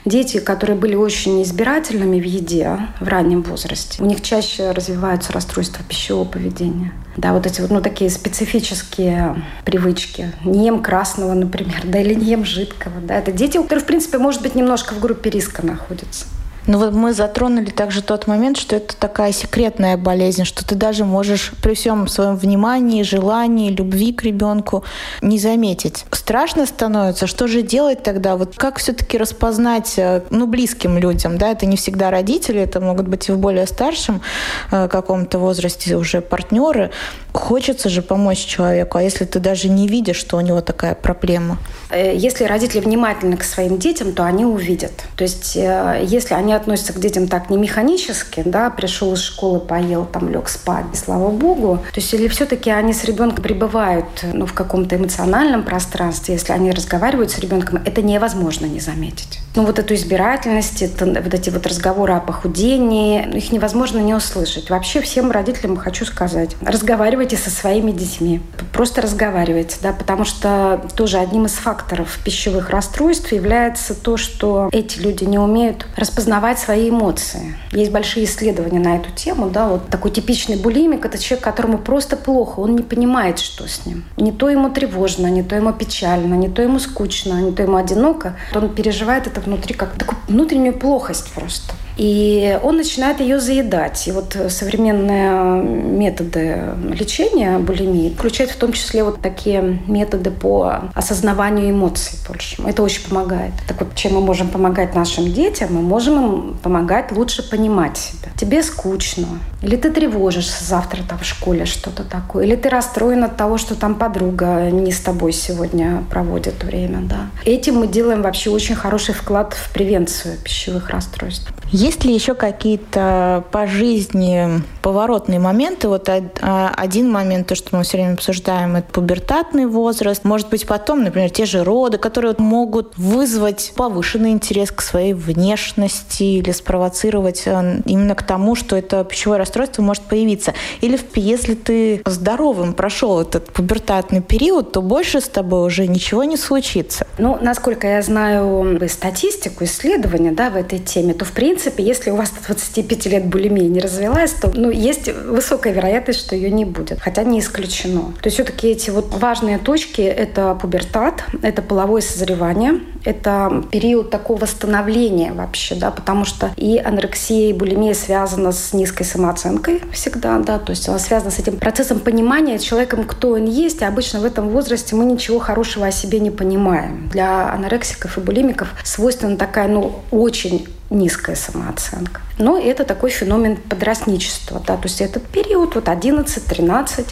дети, 0.04 0.40
которые 0.40 0.76
были 0.76 0.94
очень 0.94 1.42
избирательными 1.42 2.20
в 2.20 2.24
еде 2.24 2.78
в 3.00 3.08
раннем 3.08 3.42
возрасте, 3.42 4.02
у 4.02 4.06
них 4.06 4.20
чаще 4.22 4.72
развиваются 4.72 5.32
расстройства 5.32 5.84
пищевого 5.88 6.24
поведения. 6.24 6.92
Да, 7.16 7.32
вот 7.32 7.46
эти 7.46 7.60
вот, 7.60 7.70
ну, 7.70 7.80
такие 7.80 8.10
специфические 8.10 9.36
привычки. 9.64 10.32
Не 10.44 10.66
ем 10.66 10.82
красного, 10.82 11.34
например, 11.34 11.80
да, 11.84 12.00
или 12.00 12.14
не 12.14 12.26
ем 12.26 12.44
жидкого, 12.44 13.00
да. 13.00 13.14
Это 13.14 13.30
дети, 13.32 13.56
которые, 13.58 13.82
в 13.82 13.86
принципе, 13.86 14.18
может 14.18 14.42
быть, 14.42 14.54
немножко 14.54 14.94
в 14.94 15.00
группе 15.00 15.30
риска 15.30 15.64
находятся. 15.64 16.26
Ну 16.66 16.78
вот 16.78 16.94
мы 16.94 17.12
затронули 17.12 17.70
также 17.70 18.02
тот 18.02 18.26
момент, 18.26 18.56
что 18.56 18.76
это 18.76 18.96
такая 18.96 19.32
секретная 19.32 19.98
болезнь, 19.98 20.44
что 20.44 20.66
ты 20.66 20.74
даже 20.74 21.04
можешь 21.04 21.52
при 21.62 21.74
всем 21.74 22.08
своем 22.08 22.36
внимании, 22.36 23.02
желании, 23.02 23.70
любви 23.70 24.12
к 24.14 24.22
ребенку 24.22 24.82
не 25.20 25.38
заметить. 25.38 26.06
Страшно 26.12 26.64
становится, 26.64 27.26
что 27.26 27.48
же 27.48 27.60
делать 27.60 28.02
тогда? 28.02 28.36
Вот 28.36 28.56
как 28.56 28.78
все-таки 28.78 29.18
распознать, 29.18 29.94
э, 29.98 30.22
ну, 30.30 30.46
близким 30.46 30.96
людям, 30.96 31.36
да, 31.36 31.50
это 31.50 31.66
не 31.66 31.76
всегда 31.76 32.10
родители, 32.10 32.62
это 32.62 32.80
могут 32.80 33.08
быть 33.08 33.28
и 33.28 33.32
в 33.32 33.38
более 33.38 33.66
старшем 33.66 34.22
э, 34.70 34.88
каком-то 34.88 35.38
возрасте 35.38 35.96
уже 35.96 36.22
партнеры. 36.22 36.90
Хочется 37.34 37.90
же 37.90 38.00
помочь 38.00 38.38
человеку, 38.38 38.96
а 38.96 39.02
если 39.02 39.26
ты 39.26 39.38
даже 39.38 39.68
не 39.68 39.86
видишь, 39.86 40.16
что 40.16 40.38
у 40.38 40.40
него 40.40 40.62
такая 40.62 40.94
проблема? 40.94 41.58
Э, 41.90 42.16
если 42.16 42.44
родители 42.44 42.80
внимательны 42.80 43.36
к 43.36 43.44
своим 43.44 43.76
детям, 43.76 44.12
то 44.12 44.24
они 44.24 44.46
увидят. 44.46 44.92
То 45.16 45.24
есть 45.24 45.56
если 45.56 46.34
они 46.34 46.53
относятся 46.56 46.92
к 46.92 47.00
детям 47.00 47.28
так 47.28 47.50
не 47.50 47.56
механически, 47.56 48.42
да, 48.44 48.70
пришел 48.70 49.12
из 49.14 49.20
школы, 49.20 49.60
поел, 49.60 50.04
там 50.04 50.28
лег 50.28 50.48
спать, 50.48 50.86
и 50.92 50.96
слава 50.96 51.30
богу. 51.30 51.78
То 51.92 52.00
есть 52.00 52.12
или 52.14 52.28
все-таки 52.28 52.70
они 52.70 52.92
с 52.92 53.04
ребенком 53.04 53.42
пребывают 53.42 54.24
ну, 54.32 54.46
в 54.46 54.52
каком-то 54.52 54.96
эмоциональном 54.96 55.62
пространстве, 55.62 56.34
если 56.34 56.52
они 56.52 56.70
разговаривают 56.70 57.30
с 57.30 57.38
ребенком, 57.38 57.80
это 57.84 58.02
невозможно 58.02 58.66
не 58.66 58.80
заметить. 58.80 59.43
Ну 59.56 59.64
вот 59.64 59.78
эту 59.78 59.94
избирательность, 59.94 60.82
это, 60.82 61.06
вот 61.06 61.32
эти 61.32 61.50
вот 61.50 61.64
разговоры 61.66 62.14
о 62.14 62.20
похудении, 62.20 63.36
их 63.36 63.52
невозможно 63.52 63.98
не 63.98 64.12
услышать. 64.12 64.68
Вообще 64.68 65.00
всем 65.00 65.30
родителям 65.30 65.76
хочу 65.76 66.04
сказать, 66.04 66.56
разговаривайте 66.60 67.36
со 67.36 67.50
своими 67.50 67.92
детьми, 67.92 68.40
просто 68.72 69.00
разговаривайте, 69.00 69.76
да, 69.80 69.92
потому 69.92 70.24
что 70.24 70.84
тоже 70.96 71.18
одним 71.18 71.46
из 71.46 71.52
факторов 71.52 72.18
пищевых 72.24 72.70
расстройств 72.70 73.30
является 73.30 73.94
то, 73.94 74.16
что 74.16 74.68
эти 74.72 74.98
люди 74.98 75.22
не 75.22 75.38
умеют 75.38 75.86
распознавать 75.96 76.58
свои 76.58 76.90
эмоции. 76.90 77.56
Есть 77.70 77.92
большие 77.92 78.26
исследования 78.26 78.80
на 78.80 78.96
эту 78.96 79.10
тему. 79.12 79.50
Да? 79.50 79.68
Вот 79.68 79.88
такой 79.88 80.10
типичный 80.10 80.56
булимик– 80.56 81.04
это 81.06 81.16
человек, 81.18 81.44
которому 81.44 81.78
просто 81.78 82.16
плохо, 82.16 82.58
он 82.58 82.74
не 82.74 82.82
понимает, 82.82 83.38
что 83.38 83.68
с 83.68 83.86
ним. 83.86 84.04
Не 84.16 84.32
то 84.32 84.50
ему 84.50 84.70
тревожно, 84.70 85.28
не 85.28 85.44
то 85.44 85.54
ему 85.54 85.72
печально, 85.72 86.34
не 86.34 86.48
то 86.48 86.60
ему 86.60 86.80
скучно, 86.80 87.40
не 87.40 87.52
то 87.52 87.62
ему 87.62 87.76
одиноко. 87.76 88.36
Он 88.52 88.68
переживает 88.74 89.28
это 89.28 89.43
внутри 89.44 89.74
как 89.74 89.92
такую 89.96 90.18
внутреннюю 90.28 90.74
плохость 90.74 91.32
просто. 91.32 91.74
И 91.96 92.58
он 92.62 92.76
начинает 92.76 93.20
ее 93.20 93.38
заедать. 93.38 94.08
И 94.08 94.12
вот 94.12 94.36
современные 94.48 95.62
методы 95.62 96.74
лечения 96.92 97.58
булимии 97.58 98.10
включают 98.10 98.50
в 98.50 98.56
том 98.56 98.72
числе 98.72 99.04
вот 99.04 99.20
такие 99.20 99.78
методы 99.86 100.30
по 100.30 100.90
осознаванию 100.94 101.70
эмоций 101.70 102.18
больше. 102.26 102.60
Это 102.66 102.82
очень 102.82 103.08
помогает. 103.08 103.52
Так 103.68 103.80
вот, 103.80 103.94
чем 103.94 104.14
мы 104.14 104.20
можем 104.20 104.48
помогать 104.48 104.94
нашим 104.94 105.32
детям? 105.32 105.74
Мы 105.74 105.82
можем 105.82 106.24
им 106.24 106.58
помогать 106.62 107.12
лучше 107.12 107.48
понимать 107.48 107.96
себя. 107.96 108.30
Тебе 108.36 108.62
скучно, 108.62 109.28
или 109.62 109.76
ты 109.76 109.90
тревожишься 109.90 110.64
завтра 110.64 111.02
там 111.08 111.18
в 111.18 111.24
школе 111.24 111.64
что-то 111.64 112.02
такое, 112.02 112.44
или 112.44 112.56
ты 112.56 112.68
расстроен 112.68 113.22
от 113.24 113.36
того, 113.36 113.56
что 113.56 113.74
там 113.74 113.94
подруга 113.94 114.70
не 114.70 114.90
с 114.90 115.00
тобой 115.00 115.32
сегодня 115.32 116.04
проводит 116.10 116.62
время. 116.64 116.98
Да. 117.02 117.26
Этим 117.44 117.76
мы 117.76 117.86
делаем 117.86 118.22
вообще 118.22 118.50
очень 118.50 118.74
хороший 118.74 119.14
вклад 119.14 119.33
в 119.42 119.72
превенцию 119.72 120.38
пищевых 120.38 120.90
расстройств. 120.90 121.52
Есть 121.72 122.04
ли 122.04 122.14
еще 122.14 122.34
какие-то 122.34 123.44
по 123.50 123.66
жизни 123.66 124.62
поворотные 124.80 125.40
моменты? 125.40 125.88
Вот 125.88 126.08
а, 126.08 126.72
один 126.76 127.10
момент, 127.10 127.48
то, 127.48 127.56
что 127.56 127.76
мы 127.76 127.82
все 127.82 127.96
время 127.96 128.12
обсуждаем, 128.12 128.76
это 128.76 128.92
пубертатный 128.92 129.66
возраст. 129.66 130.22
Может 130.24 130.50
быть, 130.50 130.66
потом, 130.68 131.02
например, 131.02 131.30
те 131.30 131.46
же 131.46 131.64
роды, 131.64 131.98
которые 131.98 132.36
могут 132.38 132.96
вызвать 132.96 133.72
повышенный 133.74 134.30
интерес 134.30 134.70
к 134.70 134.82
своей 134.82 135.14
внешности 135.14 136.22
или 136.22 136.52
спровоцировать 136.52 137.42
э, 137.46 137.80
именно 137.86 138.14
к 138.14 138.22
тому, 138.22 138.54
что 138.54 138.76
это 138.76 139.02
пищевое 139.02 139.38
расстройство 139.38 139.82
может 139.82 140.04
появиться. 140.04 140.54
Или 140.80 140.96
если 141.16 141.54
ты 141.54 142.02
здоровым 142.06 142.74
прошел 142.74 143.20
этот 143.20 143.52
пубертатный 143.52 144.20
период, 144.20 144.70
то 144.70 144.80
больше 144.80 145.20
с 145.20 145.28
тобой 145.28 145.66
уже 145.66 145.88
ничего 145.88 146.22
не 146.22 146.36
случится. 146.36 147.06
Ну, 147.18 147.36
насколько 147.40 147.88
я 147.88 148.02
знаю 148.02 148.78
статистику, 149.24 149.64
исследования 149.64 150.32
да, 150.32 150.50
в 150.50 150.56
этой 150.56 150.78
теме, 150.78 151.14
то, 151.14 151.24
в 151.24 151.32
принципе, 151.32 151.82
если 151.82 152.10
у 152.10 152.16
вас 152.16 152.30
до 152.30 152.44
25 152.46 153.06
лет 153.06 153.26
булимия 153.26 153.68
не 153.68 153.80
развилась, 153.80 154.32
то 154.32 154.50
ну, 154.54 154.70
есть 154.70 155.08
высокая 155.08 155.72
вероятность, 155.72 156.20
что 156.20 156.36
ее 156.36 156.50
не 156.50 156.64
будет. 156.64 157.00
Хотя 157.00 157.24
не 157.24 157.40
исключено. 157.40 158.12
То 158.20 158.26
есть 158.26 158.36
все-таки 158.36 158.68
эти 158.68 158.90
вот 158.90 159.14
важные 159.14 159.58
точки– 159.58 160.00
это 160.02 160.54
пубертат, 160.54 161.24
это 161.42 161.62
половое 161.62 162.02
созревание, 162.02 162.80
это 163.04 163.64
период 163.70 164.10
такого 164.10 164.46
становления 164.46 165.32
вообще, 165.32 165.74
да, 165.74 165.90
потому 165.90 166.24
что 166.24 166.50
и 166.56 166.78
анорексия, 166.78 167.50
и 167.50 167.52
булимия 167.52 167.94
связана 167.94 168.52
с 168.52 168.72
низкой 168.72 169.04
самооценкой 169.04 169.80
всегда, 169.92 170.38
да, 170.38 170.58
то 170.58 170.70
есть 170.70 170.88
она 170.88 170.98
связана 170.98 171.30
с 171.30 171.38
этим 171.38 171.58
процессом 171.58 172.00
понимания 172.00 172.58
человеком, 172.58 173.04
кто 173.04 173.30
он 173.30 173.44
есть, 173.44 173.82
и 173.82 173.84
обычно 173.84 174.20
в 174.20 174.24
этом 174.24 174.48
возрасте 174.48 174.96
мы 174.96 175.04
ничего 175.04 175.38
хорошего 175.38 175.86
о 175.86 175.92
себе 175.92 176.20
не 176.20 176.30
понимаем. 176.30 177.08
Для 177.10 177.52
анорексиков 177.52 178.18
и 178.18 178.20
булимиков 178.20 178.68
свойственна 179.14 179.36
такая, 179.36 179.68
ну, 179.68 180.00
очень 180.10 180.66
низкая 180.94 181.36
самооценка. 181.36 182.20
Но 182.38 182.58
это 182.58 182.84
такой 182.84 183.10
феномен 183.10 183.56
подростничества. 183.56 184.60
Да, 184.66 184.76
то 184.76 184.84
есть 184.84 185.00
этот 185.00 185.24
период, 185.24 185.74
вот 185.74 185.84
11-13. 185.84 187.06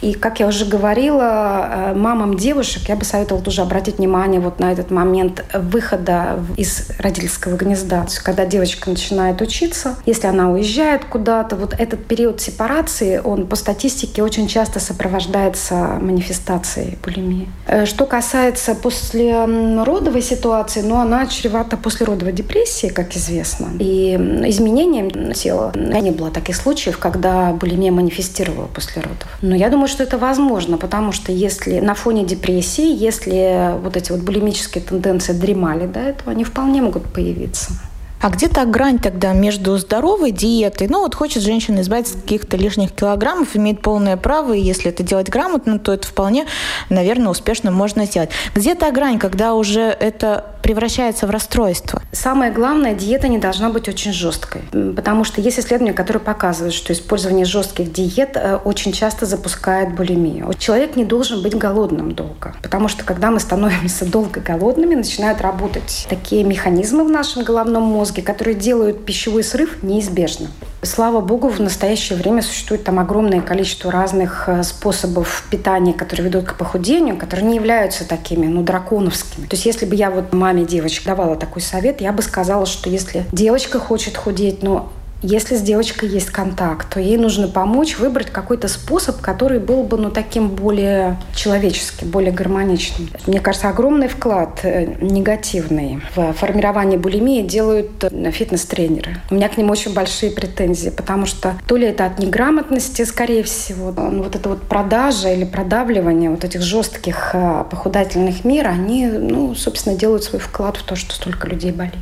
И, 0.00 0.14
как 0.14 0.40
я 0.40 0.46
уже 0.46 0.64
говорила, 0.64 1.90
э, 1.90 1.94
мамам 1.94 2.36
девушек 2.36 2.88
я 2.88 2.96
бы 2.96 3.04
советовала 3.04 3.44
тоже 3.44 3.62
обратить 3.62 3.98
внимание 3.98 4.40
вот 4.40 4.60
на 4.60 4.72
этот 4.72 4.90
момент 4.90 5.44
выхода 5.54 6.44
из 6.56 6.88
родительского 6.98 7.56
гнезда. 7.56 8.02
То 8.02 8.08
есть, 8.10 8.18
когда 8.20 8.46
девочка 8.46 8.90
начинает 8.90 9.40
учиться, 9.40 9.96
если 10.06 10.28
она 10.28 10.50
уезжает 10.50 11.04
куда-то, 11.04 11.56
вот 11.56 11.74
этот 11.76 12.06
период 12.06 12.40
сепарации, 12.40 13.20
он 13.22 13.46
по 13.46 13.56
статистике 13.56 14.22
очень 14.22 14.46
часто 14.46 14.78
сопровождается 14.78 15.98
манифестацией 16.00 16.96
булимии. 17.04 17.48
Э, 17.66 17.86
что 17.86 18.06
касается 18.06 18.74
после 18.74 19.44
родовой 19.44 20.22
ситуации, 20.22 20.82
ну, 20.82 20.96
она 21.00 21.26
чревата 21.26 21.76
послеродовой 21.76 22.32
депрессии, 22.32 22.88
как 22.88 23.16
известно. 23.20 23.68
И 23.78 24.14
из 24.46 24.60
изменением 24.60 25.32
тела. 25.32 25.72
Не 25.74 26.10
было 26.10 26.30
таких 26.30 26.56
случаев, 26.56 26.98
когда 26.98 27.52
булимия 27.52 27.92
манифестировала 27.92 28.66
после 28.66 29.02
родов. 29.02 29.28
Но 29.42 29.56
я 29.56 29.68
думаю, 29.68 29.88
что 29.88 30.02
это 30.02 30.18
возможно, 30.18 30.76
потому 30.76 31.12
что 31.12 31.32
если 31.32 31.80
на 31.80 31.94
фоне 31.94 32.24
депрессии, 32.24 32.94
если 32.94 33.74
вот 33.82 33.96
эти 33.96 34.12
вот 34.12 34.20
булимические 34.20 34.84
тенденции 34.84 35.32
дремали 35.32 35.86
до 35.86 36.00
этого, 36.00 36.32
они 36.32 36.44
вполне 36.44 36.82
могут 36.82 37.12
появиться. 37.12 37.72
А 38.20 38.28
где 38.28 38.48
то 38.48 38.66
грань 38.66 38.98
тогда 38.98 39.32
между 39.32 39.78
здоровой 39.78 40.30
диетой? 40.30 40.88
Ну, 40.88 41.00
вот 41.00 41.14
хочет 41.14 41.42
женщина 41.42 41.80
избавиться 41.80 42.16
от 42.16 42.22
каких-то 42.22 42.58
лишних 42.58 42.92
килограммов, 42.92 43.56
имеет 43.56 43.80
полное 43.80 44.18
право, 44.18 44.52
и 44.52 44.60
если 44.60 44.90
это 44.90 45.02
делать 45.02 45.30
грамотно, 45.30 45.78
то 45.78 45.92
это 45.92 46.06
вполне, 46.06 46.44
наверное, 46.90 47.28
успешно 47.28 47.70
можно 47.70 48.04
сделать. 48.04 48.30
Где 48.54 48.74
та 48.74 48.90
грань, 48.90 49.18
когда 49.18 49.54
уже 49.54 49.80
это 49.80 50.44
превращается 50.62 51.26
в 51.26 51.30
расстройство? 51.30 52.02
Самое 52.12 52.52
главное, 52.52 52.94
диета 52.94 53.28
не 53.28 53.38
должна 53.38 53.70
быть 53.70 53.88
очень 53.88 54.12
жесткой. 54.12 54.62
Потому 54.94 55.24
что 55.24 55.40
есть 55.40 55.58
исследования, 55.58 55.94
которые 55.94 56.20
показывают, 56.20 56.74
что 56.74 56.92
использование 56.92 57.46
жестких 57.46 57.92
диет 57.92 58.36
э, 58.36 58.56
очень 58.56 58.92
часто 58.92 59.26
запускает 59.26 59.94
булимию. 59.94 60.52
Человек 60.58 60.96
не 60.96 61.04
должен 61.04 61.42
быть 61.42 61.56
голодным 61.56 62.12
долго. 62.12 62.54
Потому 62.62 62.88
что 62.88 63.04
когда 63.04 63.30
мы 63.30 63.40
становимся 63.40 64.04
долго 64.04 64.40
голодными, 64.40 64.94
начинают 64.94 65.40
работать 65.40 66.06
такие 66.08 66.44
механизмы 66.44 67.04
в 67.04 67.10
нашем 67.10 67.44
головном 67.44 67.84
мозге, 67.84 68.09
которые 68.18 68.54
делают 68.54 69.04
пищевой 69.04 69.44
срыв 69.44 69.82
неизбежным. 69.82 70.50
Слава 70.82 71.20
богу, 71.20 71.48
в 71.48 71.60
настоящее 71.60 72.18
время 72.18 72.42
существует 72.42 72.84
там 72.84 72.98
огромное 72.98 73.42
количество 73.42 73.92
разных 73.92 74.48
э, 74.48 74.62
способов 74.62 75.44
питания, 75.50 75.92
которые 75.92 76.28
ведут 76.28 76.46
к 76.46 76.54
похудению, 76.56 77.16
которые 77.16 77.46
не 77.46 77.56
являются 77.56 78.08
такими, 78.08 78.46
ну, 78.46 78.62
драконовскими. 78.62 79.46
То 79.46 79.54
есть 79.54 79.66
если 79.66 79.84
бы 79.84 79.94
я 79.94 80.10
вот 80.10 80.32
маме 80.32 80.64
девочек 80.64 81.04
давала 81.04 81.36
такой 81.36 81.62
совет, 81.62 82.00
я 82.00 82.12
бы 82.12 82.22
сказала, 82.22 82.66
что 82.66 82.88
если 82.88 83.24
девочка 83.32 83.78
хочет 83.78 84.16
худеть, 84.16 84.62
но 84.62 84.90
Если 85.22 85.56
с 85.56 85.60
девочкой 85.60 86.08
есть 86.08 86.30
контакт, 86.30 86.88
то 86.94 87.00
ей 87.00 87.18
нужно 87.18 87.48
помочь 87.48 87.98
выбрать 87.98 88.30
какой-то 88.30 88.68
способ, 88.68 89.20
который 89.20 89.58
был 89.58 89.82
бы 89.82 89.98
ну, 89.98 90.10
таким 90.10 90.48
более 90.48 91.18
человеческим, 91.34 92.08
более 92.08 92.32
гармоничным. 92.32 93.10
Мне 93.26 93.40
кажется, 93.40 93.68
огромный 93.68 94.08
вклад 94.08 94.60
э, 94.62 94.94
негативный 95.00 96.00
в 96.14 96.32
формирование 96.32 96.98
булимии 96.98 97.42
делают 97.42 98.02
э, 98.02 98.30
фитнес-тренеры. 98.30 99.18
У 99.30 99.34
меня 99.34 99.48
к 99.48 99.58
ним 99.58 99.70
очень 99.70 99.92
большие 99.92 100.32
претензии, 100.32 100.88
потому 100.88 101.26
что 101.26 101.54
то 101.66 101.76
ли 101.76 101.86
это 101.86 102.06
от 102.06 102.18
неграмотности, 102.18 103.04
скорее 103.04 103.42
всего, 103.42 103.92
ну, 103.92 104.22
вот 104.22 104.36
это 104.36 104.48
вот 104.48 104.62
продажа 104.62 105.32
или 105.32 105.44
продавливание 105.44 106.30
вот 106.30 106.44
этих 106.44 106.62
жестких 106.62 107.30
э, 107.34 107.64
похудательных 107.70 108.44
мер, 108.44 108.68
они, 108.68 109.06
ну, 109.06 109.54
собственно, 109.54 109.96
делают 109.96 110.24
свой 110.24 110.40
вклад 110.40 110.78
в 110.78 110.82
то, 110.82 110.96
что 110.96 111.14
столько 111.14 111.46
людей 111.46 111.72
болеет. 111.72 111.96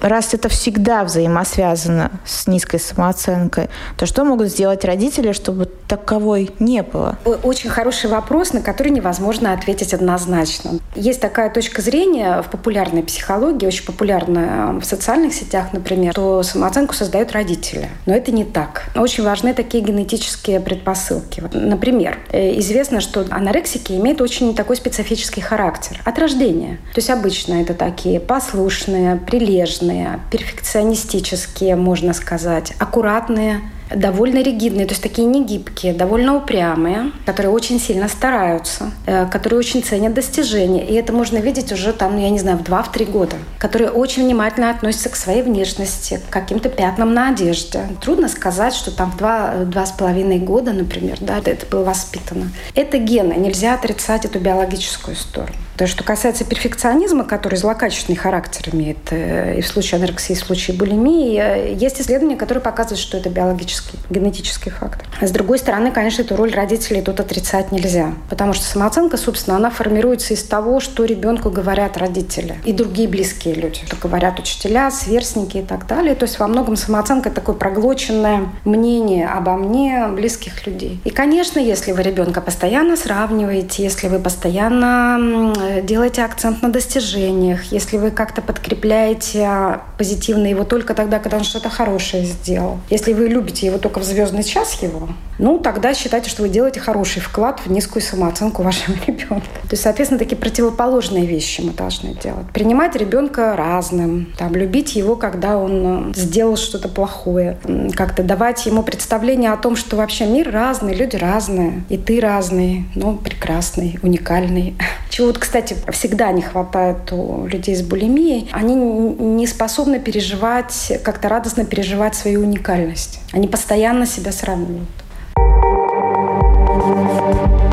Раз 0.00 0.34
это 0.34 0.48
всегда 0.48 1.04
взаимосвязано 1.04 2.12
с 2.24 2.46
низкой 2.46 2.78
самооценкой, 2.78 3.68
то 3.96 4.06
что 4.06 4.24
могут 4.24 4.48
сделать 4.48 4.84
родители, 4.84 5.32
чтобы 5.32 5.66
таковой 5.66 6.50
не 6.58 6.82
было? 6.82 7.18
Очень 7.42 7.70
хороший 7.70 8.10
вопрос, 8.10 8.52
на 8.52 8.60
который 8.60 8.90
невозможно 8.90 9.52
ответить 9.52 9.94
однозначно. 9.94 10.78
Есть 10.94 11.20
такая 11.20 11.50
точка 11.50 11.82
зрения 11.82 12.42
в 12.42 12.50
популярной 12.50 13.02
психологии, 13.02 13.66
очень 13.66 13.84
популярная 13.84 14.78
в 14.78 14.84
социальных 14.84 15.32
сетях, 15.34 15.72
например, 15.72 16.12
что 16.12 16.42
самооценку 16.42 16.94
создают 16.94 17.32
родители. 17.32 17.88
Но 18.06 18.14
это 18.14 18.32
не 18.32 18.44
так. 18.44 18.84
Очень 18.94 19.24
важны 19.24 19.54
такие 19.54 19.82
генетические 19.82 20.60
предпосылки. 20.60 21.42
Например, 21.52 22.18
э, 22.30 22.58
известно, 22.58 23.00
что 23.00 23.24
анорексики 23.30 23.92
имеют 23.92 24.20
очень 24.20 24.54
такой 24.54 24.76
специфический 24.76 25.40
характер 25.40 26.00
от 26.04 26.18
рождения. 26.18 26.78
То 26.94 26.98
есть 26.98 27.10
обычно 27.10 27.60
это 27.62 27.74
такие 27.74 28.20
послушные, 28.20 29.16
прилежные, 29.16 29.87
сложные, 29.88 30.20
перфекционистические, 30.30 31.76
можно 31.76 32.12
сказать, 32.12 32.72
аккуратные, 32.78 33.60
довольно 33.94 34.42
ригидные, 34.42 34.86
то 34.86 34.92
есть 34.92 35.02
такие 35.02 35.26
негибкие, 35.26 35.92
довольно 35.92 36.36
упрямые, 36.36 37.12
которые 37.26 37.52
очень 37.52 37.80
сильно 37.80 38.08
стараются, 38.08 38.90
э, 39.06 39.26
которые 39.26 39.58
очень 39.58 39.82
ценят 39.82 40.14
достижения. 40.14 40.86
И 40.86 40.94
это 40.94 41.12
можно 41.12 41.38
видеть 41.38 41.72
уже 41.72 41.92
там, 41.92 42.16
ну, 42.16 42.22
я 42.22 42.30
не 42.30 42.38
знаю, 42.38 42.58
в 42.58 42.62
2-3 42.62 43.10
года. 43.10 43.36
Которые 43.58 43.90
очень 43.90 44.24
внимательно 44.24 44.70
относятся 44.70 45.08
к 45.08 45.16
своей 45.16 45.42
внешности, 45.42 46.20
к 46.28 46.32
каким-то 46.32 46.68
пятнам 46.68 47.14
на 47.14 47.30
одежде. 47.30 47.80
Трудно 48.00 48.28
сказать, 48.28 48.74
что 48.74 48.90
там 48.90 49.10
в 49.10 49.20
2-2,5 49.20 50.38
года, 50.38 50.72
например, 50.72 51.18
да, 51.20 51.38
это 51.44 51.66
было 51.66 51.84
воспитано. 51.84 52.50
Это 52.74 52.98
гены, 52.98 53.34
нельзя 53.34 53.74
отрицать 53.74 54.24
эту 54.24 54.38
биологическую 54.38 55.16
сторону. 55.16 55.54
То, 55.78 55.86
что 55.86 56.02
касается 56.02 56.44
перфекционизма, 56.44 57.22
который 57.22 57.54
злокачественный 57.54 58.16
характер 58.16 58.70
имеет 58.72 58.98
э, 59.12 59.58
и 59.58 59.60
в 59.60 59.68
случае 59.68 59.98
анорексии, 59.98 60.32
и 60.32 60.34
в 60.34 60.40
случае 60.40 60.76
булимии, 60.76 61.38
э, 61.40 61.72
есть 61.72 62.00
исследования, 62.00 62.34
которые 62.34 62.60
показывают, 62.60 62.98
что 62.98 63.16
это 63.16 63.30
биологический, 63.30 63.77
генетический 64.10 64.70
фактор. 64.70 65.06
С 65.20 65.30
другой 65.30 65.58
стороны, 65.58 65.90
конечно, 65.90 66.22
эту 66.22 66.36
роль 66.36 66.52
родителей 66.52 67.02
тут 67.02 67.20
отрицать 67.20 67.72
нельзя, 67.72 68.14
потому 68.30 68.52
что 68.52 68.64
самооценка, 68.64 69.16
собственно, 69.16 69.56
она 69.56 69.70
формируется 69.70 70.34
из 70.34 70.42
того, 70.42 70.80
что 70.80 71.04
ребенку 71.04 71.50
говорят 71.50 71.96
родители 71.96 72.58
и 72.64 72.72
другие 72.72 73.08
близкие 73.08 73.54
люди, 73.54 73.80
что 73.86 73.96
говорят 73.96 74.38
учителя, 74.38 74.90
сверстники 74.90 75.58
и 75.58 75.62
так 75.62 75.86
далее. 75.86 76.14
То 76.14 76.24
есть 76.24 76.38
во 76.38 76.46
многом 76.46 76.76
самооценка– 76.76 77.30
такое 77.38 77.54
проглоченное 77.56 78.48
мнение 78.64 79.28
обо 79.28 79.54
мне 79.54 80.06
близких 80.08 80.66
людей. 80.66 81.00
И, 81.04 81.10
конечно, 81.10 81.58
если 81.58 81.92
вы 81.92 82.02
ребенка 82.02 82.40
постоянно 82.40 82.96
сравниваете, 82.96 83.82
если 83.82 84.08
вы 84.08 84.18
постоянно 84.18 85.52
делаете 85.82 86.22
акцент 86.22 86.62
на 86.62 86.70
достижениях, 86.70 87.64
если 87.72 87.96
вы 87.96 88.10
как-то 88.10 88.42
подкрепляете 88.42 89.80
позитивно 89.96 90.46
его 90.46 90.64
только 90.64 90.94
тогда, 90.94 91.18
когда 91.18 91.38
он 91.38 91.44
что-то 91.44 91.68
хорошее 91.68 92.24
сделал. 92.24 92.78
Если 92.90 93.12
вы 93.12 93.28
любите 93.28 93.66
его 93.68 93.78
только 93.78 94.00
в 94.00 94.04
звездный 94.04 94.44
час 94.44 94.82
его, 94.82 95.08
ну, 95.38 95.58
тогда 95.58 95.94
считайте, 95.94 96.28
что 96.28 96.42
вы 96.42 96.48
делаете 96.48 96.80
хороший 96.80 97.22
вклад 97.22 97.60
в 97.64 97.70
низкую 97.70 98.02
самооценку 98.02 98.62
вашего 98.62 98.96
ребенка. 99.06 99.46
То 99.62 99.72
есть, 99.72 99.82
соответственно, 99.82 100.18
такие 100.18 100.36
противоположные 100.36 101.26
вещи 101.26 101.60
мы 101.60 101.72
должны 101.72 102.14
делать. 102.14 102.46
Принимать 102.52 102.96
ребенка 102.96 103.54
разным, 103.56 104.32
там, 104.36 104.54
любить 104.54 104.96
его, 104.96 105.14
когда 105.14 105.56
он 105.56 106.10
э, 106.10 106.14
сделал 106.14 106.56
что-то 106.56 106.88
плохое, 106.88 107.58
как-то 107.94 108.22
давать 108.24 108.66
ему 108.66 108.82
представление 108.82 109.52
о 109.52 109.56
том, 109.56 109.76
что 109.76 109.96
вообще 109.96 110.26
мир 110.26 110.50
разный, 110.50 110.94
люди 110.94 111.16
разные, 111.16 111.84
и 111.88 111.96
ты 111.96 112.20
разный, 112.20 112.86
но 112.96 113.14
прекрасный, 113.14 113.98
уникальный. 114.02 114.76
Чего 115.10 115.28
вот, 115.28 115.38
кстати, 115.38 115.76
всегда 115.92 116.32
не 116.32 116.42
хватает 116.42 117.12
у 117.12 117.46
людей 117.46 117.76
с 117.76 117.82
булимией. 117.82 118.48
Они 118.52 118.74
не 118.74 119.46
способны 119.46 120.00
переживать, 120.00 120.92
как-то 121.04 121.28
радостно 121.28 121.64
переживать 121.64 122.16
свою 122.16 122.40
уникальность. 122.40 123.20
Они 123.32 123.46
постоянно 123.58 124.06
себя 124.06 124.30
сравнивают. 124.30 124.88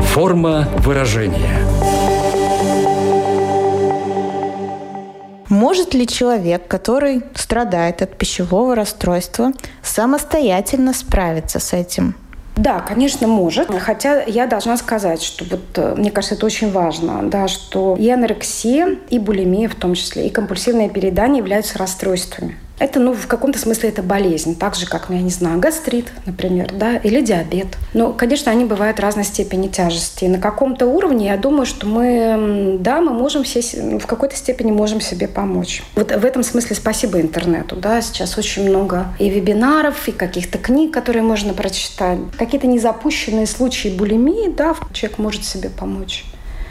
Форма 0.08 0.66
выражения. 0.78 1.60
Может 5.48 5.94
ли 5.94 6.08
человек, 6.08 6.66
который 6.66 7.22
страдает 7.36 8.02
от 8.02 8.18
пищевого 8.18 8.74
расстройства, 8.74 9.52
самостоятельно 9.80 10.92
справиться 10.92 11.60
с 11.60 11.72
этим? 11.72 12.16
Да, 12.56 12.80
конечно, 12.80 13.28
может. 13.28 13.68
Хотя 13.78 14.24
я 14.24 14.48
должна 14.48 14.76
сказать, 14.78 15.22
что 15.22 15.44
вот, 15.44 15.60
э, 15.76 15.94
мне 15.96 16.10
кажется, 16.10 16.34
это 16.34 16.46
очень 16.46 16.72
важно, 16.72 17.20
да, 17.30 17.46
что 17.46 17.94
и 17.96 18.10
анорексия, 18.10 18.96
и 19.08 19.20
булимия 19.20 19.68
в 19.68 19.76
том 19.76 19.94
числе, 19.94 20.26
и 20.26 20.30
компульсивное 20.30 20.88
переедание 20.88 21.38
являются 21.38 21.78
расстройствами. 21.78 22.56
Это, 22.78 23.00
ну, 23.00 23.14
в 23.14 23.26
каком-то 23.26 23.58
смысле 23.58 23.88
это 23.88 24.02
болезнь, 24.02 24.54
так 24.56 24.74
же, 24.74 24.86
как, 24.86 25.08
ну, 25.08 25.16
я 25.16 25.22
не 25.22 25.30
знаю, 25.30 25.58
гастрит, 25.60 26.12
например, 26.26 26.72
да, 26.74 26.96
или 26.96 27.22
диабет. 27.22 27.68
Но, 27.94 28.12
конечно, 28.12 28.52
они 28.52 28.66
бывают 28.66 29.00
разной 29.00 29.24
степени 29.24 29.68
тяжести. 29.68 30.24
И 30.24 30.28
на 30.28 30.38
каком-то 30.38 30.86
уровне, 30.86 31.26
я 31.26 31.38
думаю, 31.38 31.64
что 31.64 31.86
мы, 31.86 32.76
да, 32.80 33.00
мы 33.00 33.12
можем 33.12 33.44
все, 33.44 33.62
ну, 33.80 33.98
в 33.98 34.06
какой-то 34.06 34.36
степени 34.36 34.72
можем 34.72 35.00
себе 35.00 35.26
помочь. 35.26 35.82
Вот 35.94 36.12
в 36.12 36.24
этом 36.24 36.42
смысле 36.42 36.76
спасибо 36.76 37.18
интернету, 37.20 37.76
да, 37.76 38.02
сейчас 38.02 38.36
очень 38.36 38.68
много 38.68 39.06
и 39.18 39.30
вебинаров, 39.30 40.06
и 40.08 40.12
каких-то 40.12 40.58
книг, 40.58 40.92
которые 40.92 41.22
можно 41.22 41.54
прочитать. 41.54 42.18
Какие-то 42.36 42.66
незапущенные 42.66 43.46
случаи 43.46 43.88
булимии, 43.88 44.50
да, 44.50 44.76
человек 44.92 45.18
может 45.18 45.44
себе 45.44 45.70
помочь. 45.70 46.24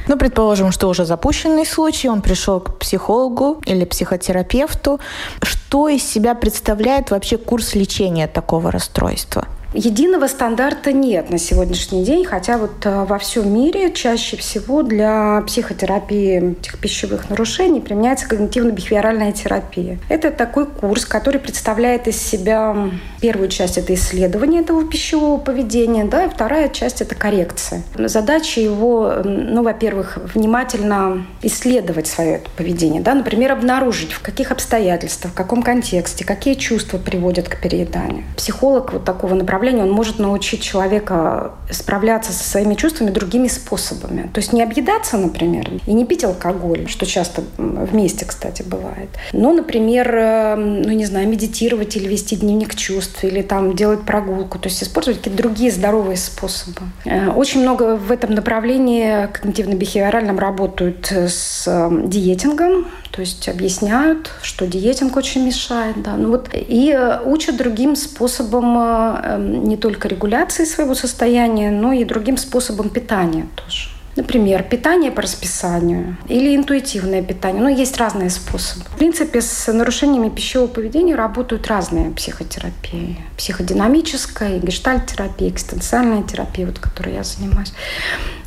Ну, 0.07 0.17
предположим, 0.17 0.71
что 0.71 0.87
уже 0.87 1.03
запущенный 1.03 1.65
случай, 1.65 2.09
он 2.09 2.21
пришел 2.21 2.59
к 2.59 2.77
психологу 2.77 3.61
или 3.65 3.85
психотерапевту. 3.85 4.99
Что 5.41 5.64
из 5.89 6.03
себя 6.03 6.35
представляет 6.35 7.11
вообще 7.11 7.37
курс 7.37 7.75
лечения 7.75 8.27
такого 8.27 8.71
расстройства? 8.71 9.47
Единого 9.77 10.27
стандарта 10.27 10.93
нет 10.93 11.29
на 11.29 11.37
сегодняшний 11.37 12.05
день, 12.05 12.23
хотя 12.23 12.57
вот 12.57 12.85
э, 12.85 13.03
во 13.03 13.17
всем 13.17 13.53
мире 13.53 13.91
чаще 13.91 14.37
всего 14.37 14.83
для 14.83 15.43
психотерапии 15.45 16.53
этих 16.53 16.79
пищевых 16.79 17.29
нарушений 17.29 17.81
применяется 17.81 18.25
когнитивно-бихевиоральная 18.27 19.33
терапия. 19.33 19.99
Это 20.07 20.31
такой 20.31 20.65
курс, 20.65 21.05
который 21.05 21.41
представляет 21.41 22.07
из 22.07 22.15
себя 22.15 22.89
первую 23.19 23.49
часть– 23.49 23.77
это 23.79 23.93
исследование 23.95 24.61
этого 24.61 24.85
пищевого 24.85 25.37
поведения, 25.37 26.05
да, 26.05 26.23
и 26.23 26.29
вторая 26.29 26.69
часть– 26.69 27.01
это 27.01 27.13
коррекция. 27.13 27.83
Задача 27.97 28.61
его, 28.61 29.15
ну, 29.25 29.61
во-первых, 29.61 30.19
внимательно 30.33 31.25
исследовать 31.41 32.07
свое 32.07 32.41
поведение, 32.55 33.01
да, 33.01 33.13
например, 33.13 33.51
обнаружить, 33.51 34.13
в 34.13 34.21
каких 34.21 34.51
обстоятельствах, 34.51 35.33
в 35.33 35.35
каком 35.35 35.63
контексте, 35.63 36.23
какие 36.23 36.53
чувства 36.53 36.97
приводят 36.97 37.49
к 37.49 37.59
перееданию. 37.59 38.23
Психолог 38.37 38.93
вот 38.93 39.03
такого 39.03 39.33
направления 39.33 39.64
направлении 39.65 39.83
он 39.83 39.91
может 39.91 40.19
научить 40.19 40.61
человека 40.61 41.51
справляться 41.71 42.31
со 42.31 42.43
своими 42.43 42.75
чувствами 42.75 43.09
другими 43.09 43.47
способами. 43.47 44.29
То 44.33 44.39
есть 44.39 44.53
не 44.53 44.61
объедаться, 44.61 45.17
например, 45.17 45.69
и 45.87 45.93
не 45.93 46.05
пить 46.05 46.23
алкоголь, 46.23 46.87
что 46.87 47.05
часто 47.05 47.43
вместе, 47.57 48.25
кстати, 48.25 48.63
бывает. 48.63 49.09
Но, 49.33 49.53
например, 49.53 50.15
э, 50.15 50.55
ну, 50.55 50.91
не 50.91 51.05
знаю, 51.05 51.27
медитировать 51.27 51.95
или 51.95 52.07
вести 52.07 52.35
дневник 52.35 52.75
чувств, 52.75 53.23
или 53.23 53.41
там 53.41 53.75
делать 53.75 54.01
прогулку, 54.01 54.59
то 54.59 54.69
есть 54.69 54.83
использовать 54.83 55.19
какие-то 55.19 55.41
другие 55.41 55.71
здоровые 55.71 56.17
способы. 56.17 56.81
Э, 57.05 57.29
очень 57.29 57.61
много 57.61 57.95
в 57.95 58.11
этом 58.11 58.35
направлении 58.35 59.27
когнитивно-бихевиоральном 59.27 60.37
работают 60.39 61.11
с 61.11 61.63
э, 61.67 61.89
диетингом, 62.07 62.85
то 63.11 63.21
есть 63.21 63.47
объясняют, 63.47 64.31
что 64.41 64.67
диетинг 64.67 65.15
очень 65.15 65.45
мешает. 65.45 66.01
Да. 66.03 66.15
Ну 66.17 66.29
вот, 66.29 66.49
и 66.53 66.91
э, 66.91 67.21
учат 67.25 67.57
другим 67.57 67.95
способом 67.95 68.77
эм, 68.77 69.44
не 69.45 69.77
только 69.77 70.07
регуляции 70.07 70.65
своего 70.65 70.95
состояния, 70.95 71.71
но 71.71 71.93
и 71.93 72.03
другим 72.03 72.37
способом 72.37 72.89
питания 72.89 73.47
тоже. 73.55 73.89
Например, 74.15 74.63
питание 74.63 75.11
по 75.11 75.21
расписанию 75.21 76.15
или 76.29 76.55
интуитивное 76.55 77.21
питание. 77.21 77.61
Ну, 77.61 77.67
есть 77.67 77.97
разные 77.97 78.29
способы. 78.29 78.85
В 78.85 78.97
принципе, 78.97 79.41
с 79.41 79.71
нарушениями 79.71 80.29
пищевого 80.29 80.67
поведения 80.67 81.15
работают 81.15 81.67
разные 81.67 82.11
психотерапии. 82.11 83.17
Психодинамическая, 83.37 84.59
гештальт-терапия, 84.59 85.49
экстенциальная 85.49 86.23
терапия, 86.23 86.65
вот, 86.65 86.79
которой 86.79 87.15
я 87.15 87.23
занимаюсь. 87.23 87.73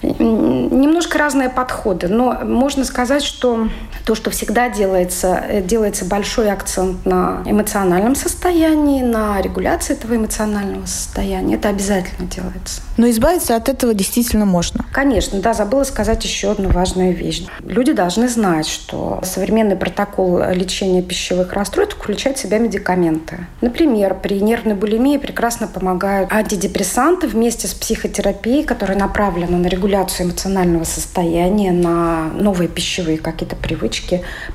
Немножко 0.02 1.18
разные 1.18 1.50
подходы, 1.50 2.08
но 2.08 2.32
можно 2.44 2.84
сказать, 2.84 3.22
что 3.22 3.68
то, 4.08 4.14
что 4.14 4.30
всегда 4.30 4.70
делается, 4.70 5.44
э, 5.46 5.60
делается 5.60 6.06
большой 6.06 6.50
акцент 6.50 7.04
на 7.04 7.42
эмоциональном 7.44 8.14
состоянии, 8.14 9.02
на 9.02 9.38
регуляции 9.42 9.92
этого 9.92 10.16
эмоционального 10.16 10.86
состояния. 10.86 11.56
Это 11.56 11.68
обязательно 11.68 12.26
делается. 12.26 12.80
Но 12.96 13.10
избавиться 13.10 13.54
от 13.54 13.68
этого 13.68 13.92
действительно 13.92 14.46
можно. 14.46 14.82
Конечно, 14.94 15.40
да, 15.40 15.52
забыла 15.52 15.84
сказать 15.84 16.24
еще 16.24 16.52
одну 16.52 16.70
важную 16.70 17.14
вещь. 17.14 17.44
Люди 17.60 17.92
должны 17.92 18.30
знать, 18.30 18.66
что 18.66 19.20
современный 19.24 19.76
протокол 19.76 20.40
лечения 20.54 21.02
пищевых 21.02 21.52
расстройств 21.52 21.96
включает 21.98 22.38
в 22.38 22.40
себя 22.40 22.56
медикаменты. 22.56 23.46
Например, 23.60 24.14
при 24.14 24.40
нервной 24.40 24.74
булимии 24.74 25.18
прекрасно 25.18 25.66
помогают 25.66 26.32
антидепрессанты 26.32 27.26
вместе 27.26 27.68
с 27.68 27.74
психотерапией, 27.74 28.64
которая 28.64 28.96
направлена 28.96 29.58
на 29.58 29.66
регуляцию 29.66 30.28
эмоционального 30.28 30.84
состояния, 30.84 31.72
на 31.72 32.30
новые 32.32 32.68
пищевые 32.68 33.18
какие-то 33.18 33.54
привычки. 33.54 33.97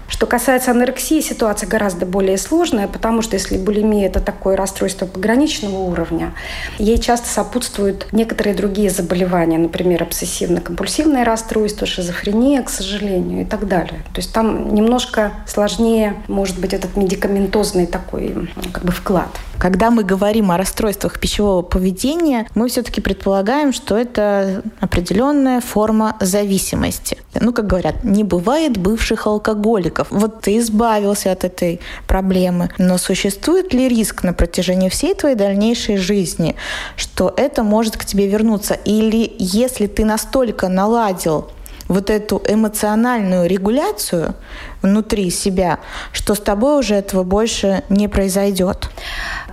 Что 0.08 0.26
касается 0.26 0.72
анорексии, 0.72 1.22
ситуация 1.22 1.68
гораздо 1.68 2.06
более 2.06 2.38
сложная, 2.38 2.88
потому 2.88 3.22
что 3.22 3.36
если 3.36 3.58
булимия– 3.58 4.08
это 4.08 4.20
такое 4.20 4.56
расстройство 4.56 5.06
пограничного 5.06 5.78
уровня, 5.78 6.34
ей 6.78 6.98
часто 6.98 7.30
сопутствуют 7.30 8.08
некоторые 8.12 8.56
другие 8.56 8.90
заболевания, 8.90 9.58
например, 9.58 10.04
обсессивно-компульсивное 10.04 11.24
расстройство, 11.24 11.88
шизофрения, 11.88 12.62
к 12.62 12.70
сожалению, 12.70 13.42
и 13.42 13.46
так 13.46 13.68
далее. 13.68 14.02
То 14.14 14.22
есть 14.22 14.34
там 14.34 14.74
немножко 14.74 15.32
сложнее, 15.48 16.16
может 16.28 16.60
быть, 16.60 16.74
этот 16.74 16.96
медикаментозный 16.96 17.88
такой 17.88 18.50
как 18.72 18.84
бы 18.84 18.92
вклад. 18.92 19.30
Когда 19.60 19.92
мы 19.92 20.04
говорим 20.04 20.52
о 20.52 20.58
расстройствах 20.58 21.20
пищевого 21.20 21.62
поведения, 21.62 22.48
мы 22.56 22.68
все-таки 22.68 23.02
предполагаем, 23.02 23.72
что 23.72 23.98
это 23.98 24.64
определенная 24.80 25.62
форма 25.62 26.18
зависимости. 26.20 27.18
Ну, 27.40 27.54
как 27.54 27.68
говорят, 27.68 28.04
не 28.04 28.24
бывает 28.24 28.78
бывших 28.78 29.26
алкоголиков. 29.26 30.08
Вот 30.10 30.42
ты 30.42 30.58
избавился 30.58 31.32
от 31.32 31.44
этой 31.44 31.80
проблемы. 32.08 32.70
Но 32.78 32.98
существует 32.98 33.74
ли 33.74 33.88
риск 33.88 34.24
на 34.24 34.34
протяжении 34.34 34.90
всей 34.90 35.16
твоей 35.16 35.36
дальнейшей 35.36 35.98
жизни, 35.98 36.56
что 36.96 37.34
это 37.36 37.64
может 37.64 37.98
к 37.98 38.06
тебе 38.06 38.28
вернуться? 38.28 38.74
Или 38.86 39.34
если 39.40 39.88
ты 39.88 40.06
настолько 40.06 40.68
наладил 40.68 41.50
вот 41.88 42.10
эту 42.10 42.42
эмоциональную 42.48 43.48
регуляцию 43.48 44.36
внутри 44.82 45.30
себя, 45.30 45.80
что 46.12 46.36
с 46.36 46.40
тобой 46.40 46.80
уже 46.80 46.96
этого 46.96 47.24
больше 47.24 47.84
не 47.90 48.08
произойдет. 48.08 48.90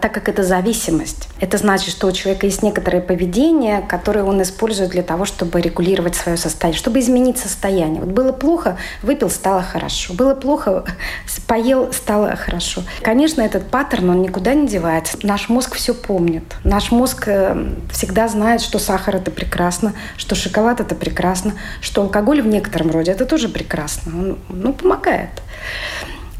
Так 0.00 0.12
как 0.14 0.28
это 0.28 0.42
зависимость, 0.42 1.28
это 1.40 1.58
значит, 1.58 1.90
что 1.90 2.06
у 2.06 2.12
человека 2.12 2.46
есть 2.46 2.62
некоторое 2.62 3.00
поведение, 3.00 3.82
которое 3.82 4.24
он 4.24 4.40
использует 4.40 4.90
для 4.90 5.02
того, 5.02 5.24
чтобы 5.24 5.60
регулировать 5.60 6.14
свое 6.14 6.38
состояние, 6.38 6.78
чтобы 6.78 7.00
изменить 7.00 7.38
состояние. 7.38 8.00
Вот 8.00 8.10
было 8.10 8.32
плохо, 8.32 8.78
выпил, 9.02 9.28
стало 9.28 9.62
хорошо. 9.62 10.14
Было 10.14 10.34
плохо, 10.34 10.84
поел, 11.46 11.92
стало 11.92 12.34
хорошо. 12.36 12.82
Конечно, 13.02 13.42
этот 13.42 13.68
паттерн, 13.68 14.10
он 14.10 14.22
никуда 14.22 14.54
не 14.54 14.66
девается. 14.66 15.18
Наш 15.22 15.48
мозг 15.48 15.74
все 15.74 15.92
помнит. 15.92 16.44
Наш 16.64 16.92
мозг 16.92 17.24
э, 17.26 17.74
всегда 17.90 18.28
знает, 18.28 18.62
что 18.62 18.78
сахар– 18.78 19.16
это 19.16 19.30
прекрасно, 19.30 19.92
что 20.16 20.34
шоколад– 20.34 20.80
это 20.82 20.94
прекрасно, 20.94 21.54
что 21.80 22.02
алкоголь 22.02 22.40
в 22.40 22.46
некотором 22.46 22.90
роде– 22.90 23.10
это 23.12 23.26
тоже 23.26 23.48
прекрасно. 23.48 24.12
Он 24.18 24.38
ну, 24.48 24.72
помогает. 24.72 25.30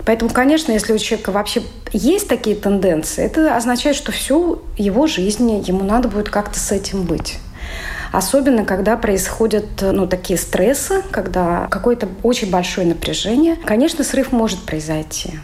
Поэтому, 0.05 0.30
конечно, 0.30 0.72
если 0.72 0.92
у 0.92 0.98
человека 0.98 1.32
вообще 1.32 1.62
есть 1.92 2.28
такие 2.28 2.57
тенденции, 2.57 3.24
это 3.24 3.57
означает, 3.57 3.96
что 3.96 4.12
всю 4.12 4.62
его 4.76 5.07
жизнь 5.07 5.62
ему 5.66 5.84
надо 5.84 6.09
будет 6.09 6.30
как-то 6.30 6.59
с 6.59 6.72
этим 6.72 7.05
быть. 7.05 7.38
Особенно, 8.12 8.64
когда 8.64 8.96
происходят 8.96 9.66
ну, 9.80 10.07
такие 10.07 10.38
стрессы, 10.38 11.03
когда 11.11 11.68
какое-то 11.70 12.09
очень 12.22 12.51
большое 12.51 12.86
напряжение. 12.86 13.57
Конечно, 13.64 14.03
срыв 14.03 14.32
может 14.32 14.61
произойти. 14.62 15.34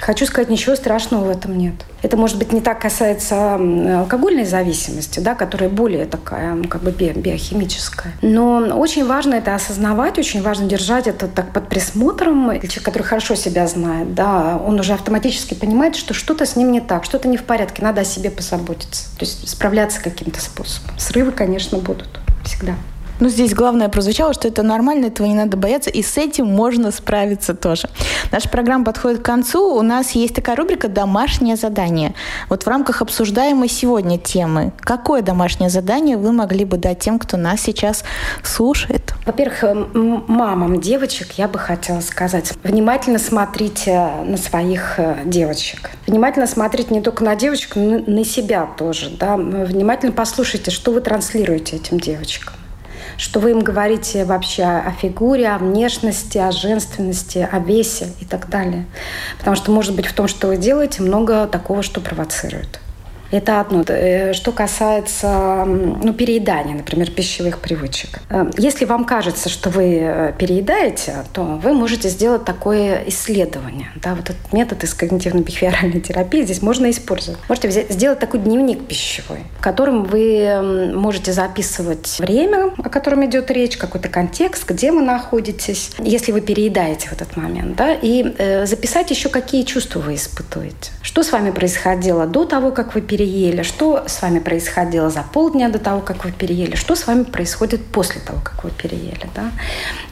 Хочу 0.00 0.26
сказать, 0.26 0.48
ничего 0.48 0.76
страшного 0.76 1.26
в 1.26 1.30
этом 1.30 1.56
нет. 1.56 1.74
Это, 2.02 2.16
может 2.16 2.38
быть, 2.38 2.52
не 2.52 2.60
так 2.60 2.80
касается 2.80 3.54
алкогольной 3.54 4.44
зависимости, 4.44 5.20
да, 5.20 5.34
которая 5.34 5.68
более 5.68 6.06
такая, 6.06 6.62
как 6.64 6.82
бы 6.82 6.90
би 6.90 7.10
биохимическая. 7.10 8.14
Но 8.22 8.58
очень 8.78 9.06
важно 9.06 9.34
это 9.34 9.54
осознавать, 9.54 10.18
очень 10.18 10.42
важно 10.42 10.66
держать 10.66 11.06
это 11.06 11.28
так 11.28 11.52
под 11.52 11.68
присмотром. 11.68 12.50
Человек, 12.60 12.82
который 12.82 13.02
хорошо 13.02 13.34
себя 13.34 13.66
знает, 13.66 14.14
да, 14.14 14.58
он 14.64 14.80
уже 14.80 14.94
автоматически 14.94 15.54
понимает, 15.54 15.96
что 15.96 16.14
что-то 16.14 16.46
с 16.46 16.56
ним 16.56 16.72
не 16.72 16.80
так, 16.80 17.04
что-то 17.04 17.28
не 17.28 17.36
в 17.36 17.44
порядке, 17.44 17.82
надо 17.82 18.00
о 18.00 18.04
себе 18.04 18.30
позаботиться. 18.30 19.04
То 19.18 19.24
есть 19.24 19.48
справляться 19.48 20.00
каким-то 20.00 20.40
способом. 20.40 20.98
Срывы, 20.98 21.32
конечно, 21.32 21.78
будут 21.78 22.08
всегда. 22.44 22.74
Ну, 23.20 23.28
здесь 23.28 23.54
главное 23.54 23.90
прозвучало, 23.90 24.32
что 24.32 24.48
это 24.48 24.62
нормально, 24.62 25.06
этого 25.06 25.26
не 25.26 25.34
надо 25.34 25.58
бояться, 25.58 25.90
и 25.90 26.02
с 26.02 26.16
этим 26.16 26.46
можно 26.46 26.90
справиться 26.90 27.54
тоже. 27.54 27.88
Наша 28.32 28.48
программа 28.48 28.86
подходит 28.86 29.20
к 29.20 29.24
концу. 29.24 29.74
У 29.76 29.82
нас 29.82 30.12
есть 30.12 30.34
такая 30.34 30.56
рубрика 30.56 30.88
«Домашнее 30.88 31.56
задание». 31.56 32.14
Вот 32.48 32.62
в 32.62 32.66
рамках 32.66 33.02
обсуждаемой 33.02 33.68
сегодня 33.68 34.16
темы, 34.16 34.72
какое 34.80 35.20
домашнее 35.20 35.68
задание 35.68 36.16
вы 36.16 36.32
могли 36.32 36.64
бы 36.64 36.78
дать 36.78 37.00
тем, 37.00 37.18
кто 37.18 37.36
нас 37.36 37.60
сейчас 37.60 38.04
слушает? 38.42 39.12
Во-первых, 39.26 39.64
мамам 39.94 40.80
девочек 40.80 41.32
я 41.32 41.46
бы 41.46 41.58
хотела 41.58 42.00
сказать, 42.00 42.54
внимательно 42.64 43.18
смотрите 43.18 44.08
на 44.24 44.38
своих 44.38 44.98
э, 44.98 45.16
девочек. 45.26 45.90
Внимательно 46.06 46.46
смотрите 46.46 46.94
не 46.94 47.02
только 47.02 47.22
на 47.22 47.36
девочек, 47.36 47.76
но 47.76 47.96
и 47.96 48.10
на 48.10 48.24
себя 48.24 48.66
тоже. 48.78 49.10
Да? 49.10 49.36
Внимательно 49.36 50.12
послушайте, 50.12 50.70
что 50.70 50.92
вы 50.92 51.02
транслируете 51.02 51.76
этим 51.76 52.00
девочкам 52.00 52.54
что 53.20 53.38
вы 53.38 53.50
им 53.50 53.60
говорите 53.60 54.24
вообще 54.24 54.62
о 54.62 54.90
фигуре, 54.92 55.50
о 55.50 55.58
внешности, 55.58 56.38
о 56.38 56.50
женственности, 56.50 57.46
о 57.52 57.58
весе 57.58 58.08
и 58.18 58.24
так 58.24 58.48
далее. 58.48 58.86
Потому 59.38 59.56
что, 59.56 59.70
может 59.70 59.94
быть, 59.94 60.06
в 60.06 60.14
том, 60.14 60.26
что 60.26 60.46
вы 60.46 60.56
делаете, 60.56 61.02
много 61.02 61.46
такого, 61.46 61.82
что 61.82 62.00
провоцирует. 62.00 62.80
Это 63.30 63.60
одно. 63.60 63.84
Э, 63.86 64.32
что 64.32 64.52
касается 64.52 65.64
ну, 65.64 66.12
переедания, 66.12 66.74
например, 66.74 67.10
пищевых 67.10 67.58
привычек. 67.58 68.20
Э, 68.28 68.50
если 68.58 68.84
вам 68.84 69.04
кажется, 69.04 69.48
что 69.48 69.70
вы 69.70 69.98
э, 70.00 70.32
переедаете, 70.36 71.24
то 71.32 71.42
вы 71.42 71.72
можете 71.72 72.08
сделать 72.08 72.44
такое 72.44 73.04
исследование. 73.06 73.88
Да, 73.96 74.14
вот 74.14 74.30
этот 74.30 74.52
метод 74.52 74.82
из 74.84 74.94
когнитивно-бихевиоральной 74.94 76.00
терапии 76.00 76.42
здесь 76.42 76.62
можно 76.62 76.90
использовать. 76.90 77.38
Можете 77.48 77.68
взять, 77.68 77.92
сделать 77.92 78.18
такой 78.18 78.40
дневник 78.40 78.86
пищевой, 78.86 79.40
в 79.58 79.62
котором 79.62 80.04
вы 80.04 80.90
можете 80.94 81.32
записывать 81.32 82.18
время, 82.18 82.72
о 82.78 82.88
котором 82.88 83.24
идет 83.26 83.50
речь, 83.50 83.76
какой-то 83.76 84.08
контекст, 84.08 84.68
где 84.68 84.90
вы 84.92 85.02
находитесь, 85.02 85.92
если 85.98 86.32
вы 86.32 86.40
переедаете 86.40 87.08
в 87.08 87.12
этот 87.12 87.36
момент, 87.36 87.76
да, 87.76 87.94
и 87.94 88.66
записать 88.66 89.10
еще, 89.10 89.28
какие 89.28 89.62
чувства 89.62 90.00
вы 90.00 90.14
испытываете. 90.16 90.90
Что 91.02 91.22
с 91.22 91.32
вами 91.32 91.50
происходило 91.50 92.26
до 92.26 92.44
того, 92.44 92.72
как 92.72 92.94
вы 92.94 93.00
переедаете, 93.00 93.19
переели, 93.20 93.62
что 93.62 94.04
с 94.06 94.22
вами 94.22 94.38
происходило 94.38 95.10
за 95.10 95.22
полдня 95.22 95.68
до 95.68 95.78
того, 95.78 96.00
как 96.00 96.24
вы 96.24 96.32
переели, 96.32 96.74
что 96.74 96.94
с 96.94 97.06
вами 97.06 97.24
происходит 97.24 97.84
после 97.84 98.18
того, 98.18 98.40
как 98.42 98.64
вы 98.64 98.70
переели. 98.70 99.28
Да? 99.34 99.52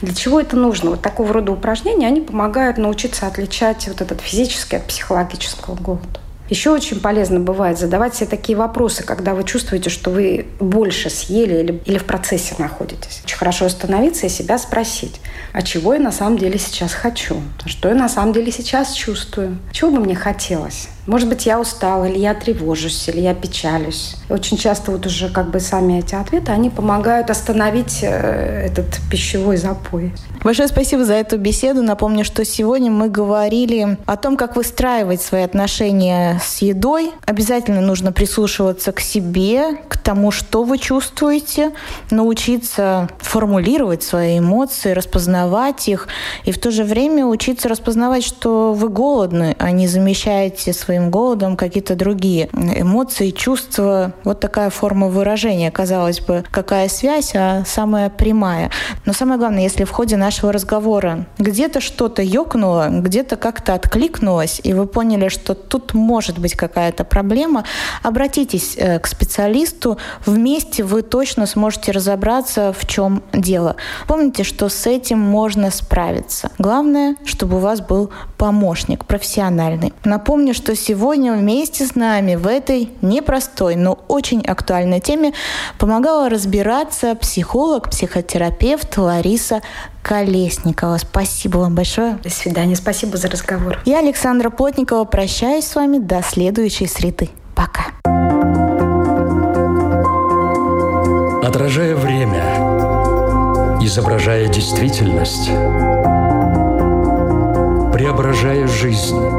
Для 0.03 0.13
чего 0.13 0.39
это 0.39 0.55
нужно? 0.55 0.91
Вот 0.91 1.01
такого 1.01 1.33
рода 1.33 1.51
упражнения, 1.51 2.05
они 2.05 2.21
помогают 2.21 2.77
научиться 2.77 3.25
отличать 3.25 3.87
вот 3.87 4.01
этот 4.01 4.21
физический 4.21 4.75
от 4.75 4.85
психологического 4.85 5.73
голода. 5.73 6.19
Еще 6.51 6.69
очень 6.69 6.99
полезно 6.99 7.39
бывает 7.39 7.79
задавать 7.79 8.13
себе 8.13 8.27
такие 8.27 8.55
вопросы, 8.55 9.03
когда 9.03 9.33
вы 9.33 9.43
чувствуете, 9.43 9.89
что 9.89 10.11
вы 10.11 10.45
больше 10.59 11.09
съели 11.09 11.63
или, 11.63 11.81
или 11.85 11.97
в 11.97 12.05
процессе 12.05 12.55
находитесь. 12.59 13.21
Очень 13.23 13.37
хорошо 13.37 13.65
остановиться 13.65 14.27
и 14.27 14.29
себя 14.29 14.59
спросить, 14.59 15.19
а 15.51 15.63
чего 15.63 15.95
я 15.95 15.99
на 15.99 16.11
самом 16.11 16.37
деле 16.37 16.59
сейчас 16.59 16.93
хочу? 16.93 17.41
Что 17.65 17.89
я 17.89 17.95
на 17.95 18.09
самом 18.09 18.33
деле 18.33 18.51
сейчас 18.51 18.93
чувствую? 18.93 19.57
Чего 19.71 19.89
бы 19.89 19.99
мне 19.99 20.15
хотелось? 20.15 20.89
Может 21.09 21.27
быть, 21.27 21.47
я 21.47 21.59
устала, 21.59 22.05
или 22.05 22.19
я 22.19 22.35
тревожусь, 22.35 23.07
или 23.07 23.21
я 23.21 23.33
печалюсь. 23.33 24.15
Очень 24.29 24.57
часто 24.57 24.91
вот 24.91 25.07
уже 25.07 25.29
как 25.29 25.49
бы 25.49 25.59
сами 25.59 25.97
эти 25.97 26.13
ответы, 26.13 26.51
они 26.51 26.69
помогают 26.69 27.31
остановить 27.31 28.01
э, 28.03 28.67
этот 28.67 28.99
пищевой 29.09 29.57
запой. 29.57 30.13
Большое 30.43 30.67
спасибо 30.67 31.03
за 31.03 31.15
эту 31.15 31.39
беседу. 31.39 31.81
Напомню, 31.81 32.23
что 32.23 32.45
сегодня 32.45 32.91
мы 32.91 33.09
говорили 33.09 33.97
о 34.05 34.17
том, 34.17 34.37
как 34.37 34.55
выстраивать 34.55 35.19
свои 35.19 35.41
отношения 35.41 36.39
с 36.45 36.61
едой. 36.61 37.11
Обязательно 37.25 37.81
нужно 37.81 38.11
прислушиваться 38.11 38.91
к 38.91 38.99
себе, 38.99 39.77
к 39.87 39.97
тому, 39.97 40.29
что 40.29 40.61
вы 40.61 40.77
чувствуете, 40.77 41.71
научиться 42.11 43.09
формулировать 43.17 44.03
свои 44.03 44.37
эмоции, 44.37 44.91
распознавать 44.91 45.87
их, 45.87 46.07
и 46.45 46.51
в 46.51 46.59
то 46.59 46.69
же 46.69 46.83
время 46.83 47.25
учиться 47.25 47.67
распознавать, 47.67 48.23
что 48.23 48.73
вы 48.73 48.89
голодны, 48.89 49.55
а 49.57 49.71
не 49.71 49.87
замещаете 49.87 50.71
свои 50.71 50.98
своим 50.99 51.11
голодом 51.11 51.55
какие-то 51.55 51.95
другие 51.95 52.49
эмоции, 52.53 53.31
чувства. 53.31 54.13
Вот 54.23 54.39
такая 54.39 54.69
форма 54.69 55.07
выражения. 55.07 55.71
Казалось 55.71 56.19
бы, 56.19 56.43
какая 56.51 56.89
связь, 56.89 57.33
а 57.35 57.63
самая 57.65 58.09
прямая. 58.09 58.69
Но 59.05 59.13
самое 59.13 59.39
главное, 59.39 59.63
если 59.63 59.85
в 59.85 59.91
ходе 59.91 60.17
нашего 60.17 60.51
разговора 60.51 61.25
где-то 61.37 61.79
что-то 61.79 62.21
ёкнуло, 62.21 62.87
где-то 62.89 63.35
как-то 63.37 63.73
откликнулось, 63.73 64.59
и 64.63 64.73
вы 64.73 64.85
поняли, 64.85 65.29
что 65.29 65.53
тут 65.53 65.93
может 65.93 66.37
быть 66.37 66.55
какая-то 66.55 67.03
проблема, 67.03 67.63
обратитесь 68.03 68.75
э, 68.77 68.99
к 68.99 69.07
специалисту. 69.07 69.97
Вместе 70.25 70.83
вы 70.83 71.01
точно 71.01 71.45
сможете 71.45 71.91
разобраться, 71.91 72.73
в 72.77 72.85
чем 72.85 73.23
дело. 73.33 73.75
Помните, 74.07 74.43
что 74.43 74.69
с 74.69 74.87
этим 74.87 75.19
можно 75.19 75.71
справиться. 75.71 76.49
Главное, 76.57 77.15
чтобы 77.25 77.57
у 77.57 77.59
вас 77.59 77.79
был 77.79 78.09
помощник 78.37 79.05
профессиональный. 79.05 79.93
Напомню, 80.03 80.53
что 80.53 80.75
сегодня 80.79 81.33
вместе 81.33 81.85
с 81.85 81.95
нами 81.95 82.35
в 82.35 82.47
этой 82.47 82.89
непростой, 83.01 83.75
но 83.75 83.99
очень 84.07 84.41
актуальной 84.41 84.99
теме 84.99 85.33
помогала 85.77 86.29
разбираться 86.29 87.15
психолог, 87.15 87.89
психотерапевт 87.89 88.97
Лариса 88.97 89.61
Колесникова. 90.01 90.97
Спасибо 90.97 91.57
вам 91.59 91.75
большое. 91.75 92.17
До 92.23 92.29
свидания. 92.29 92.75
Спасибо 92.75 93.17
за 93.17 93.29
разговор. 93.29 93.79
Я, 93.85 93.99
Александра 93.99 94.49
Плотникова, 94.49 95.05
прощаюсь 95.05 95.65
с 95.67 95.75
вами 95.75 95.97
до 95.99 96.21
следующей 96.23 96.87
среды. 96.87 97.29
Пока. 97.55 97.87
Отражая 101.45 101.95
время, 101.95 102.43
изображая 103.81 104.47
действительность, 104.47 105.49
преображая 107.91 108.67
жизнь. 108.67 109.38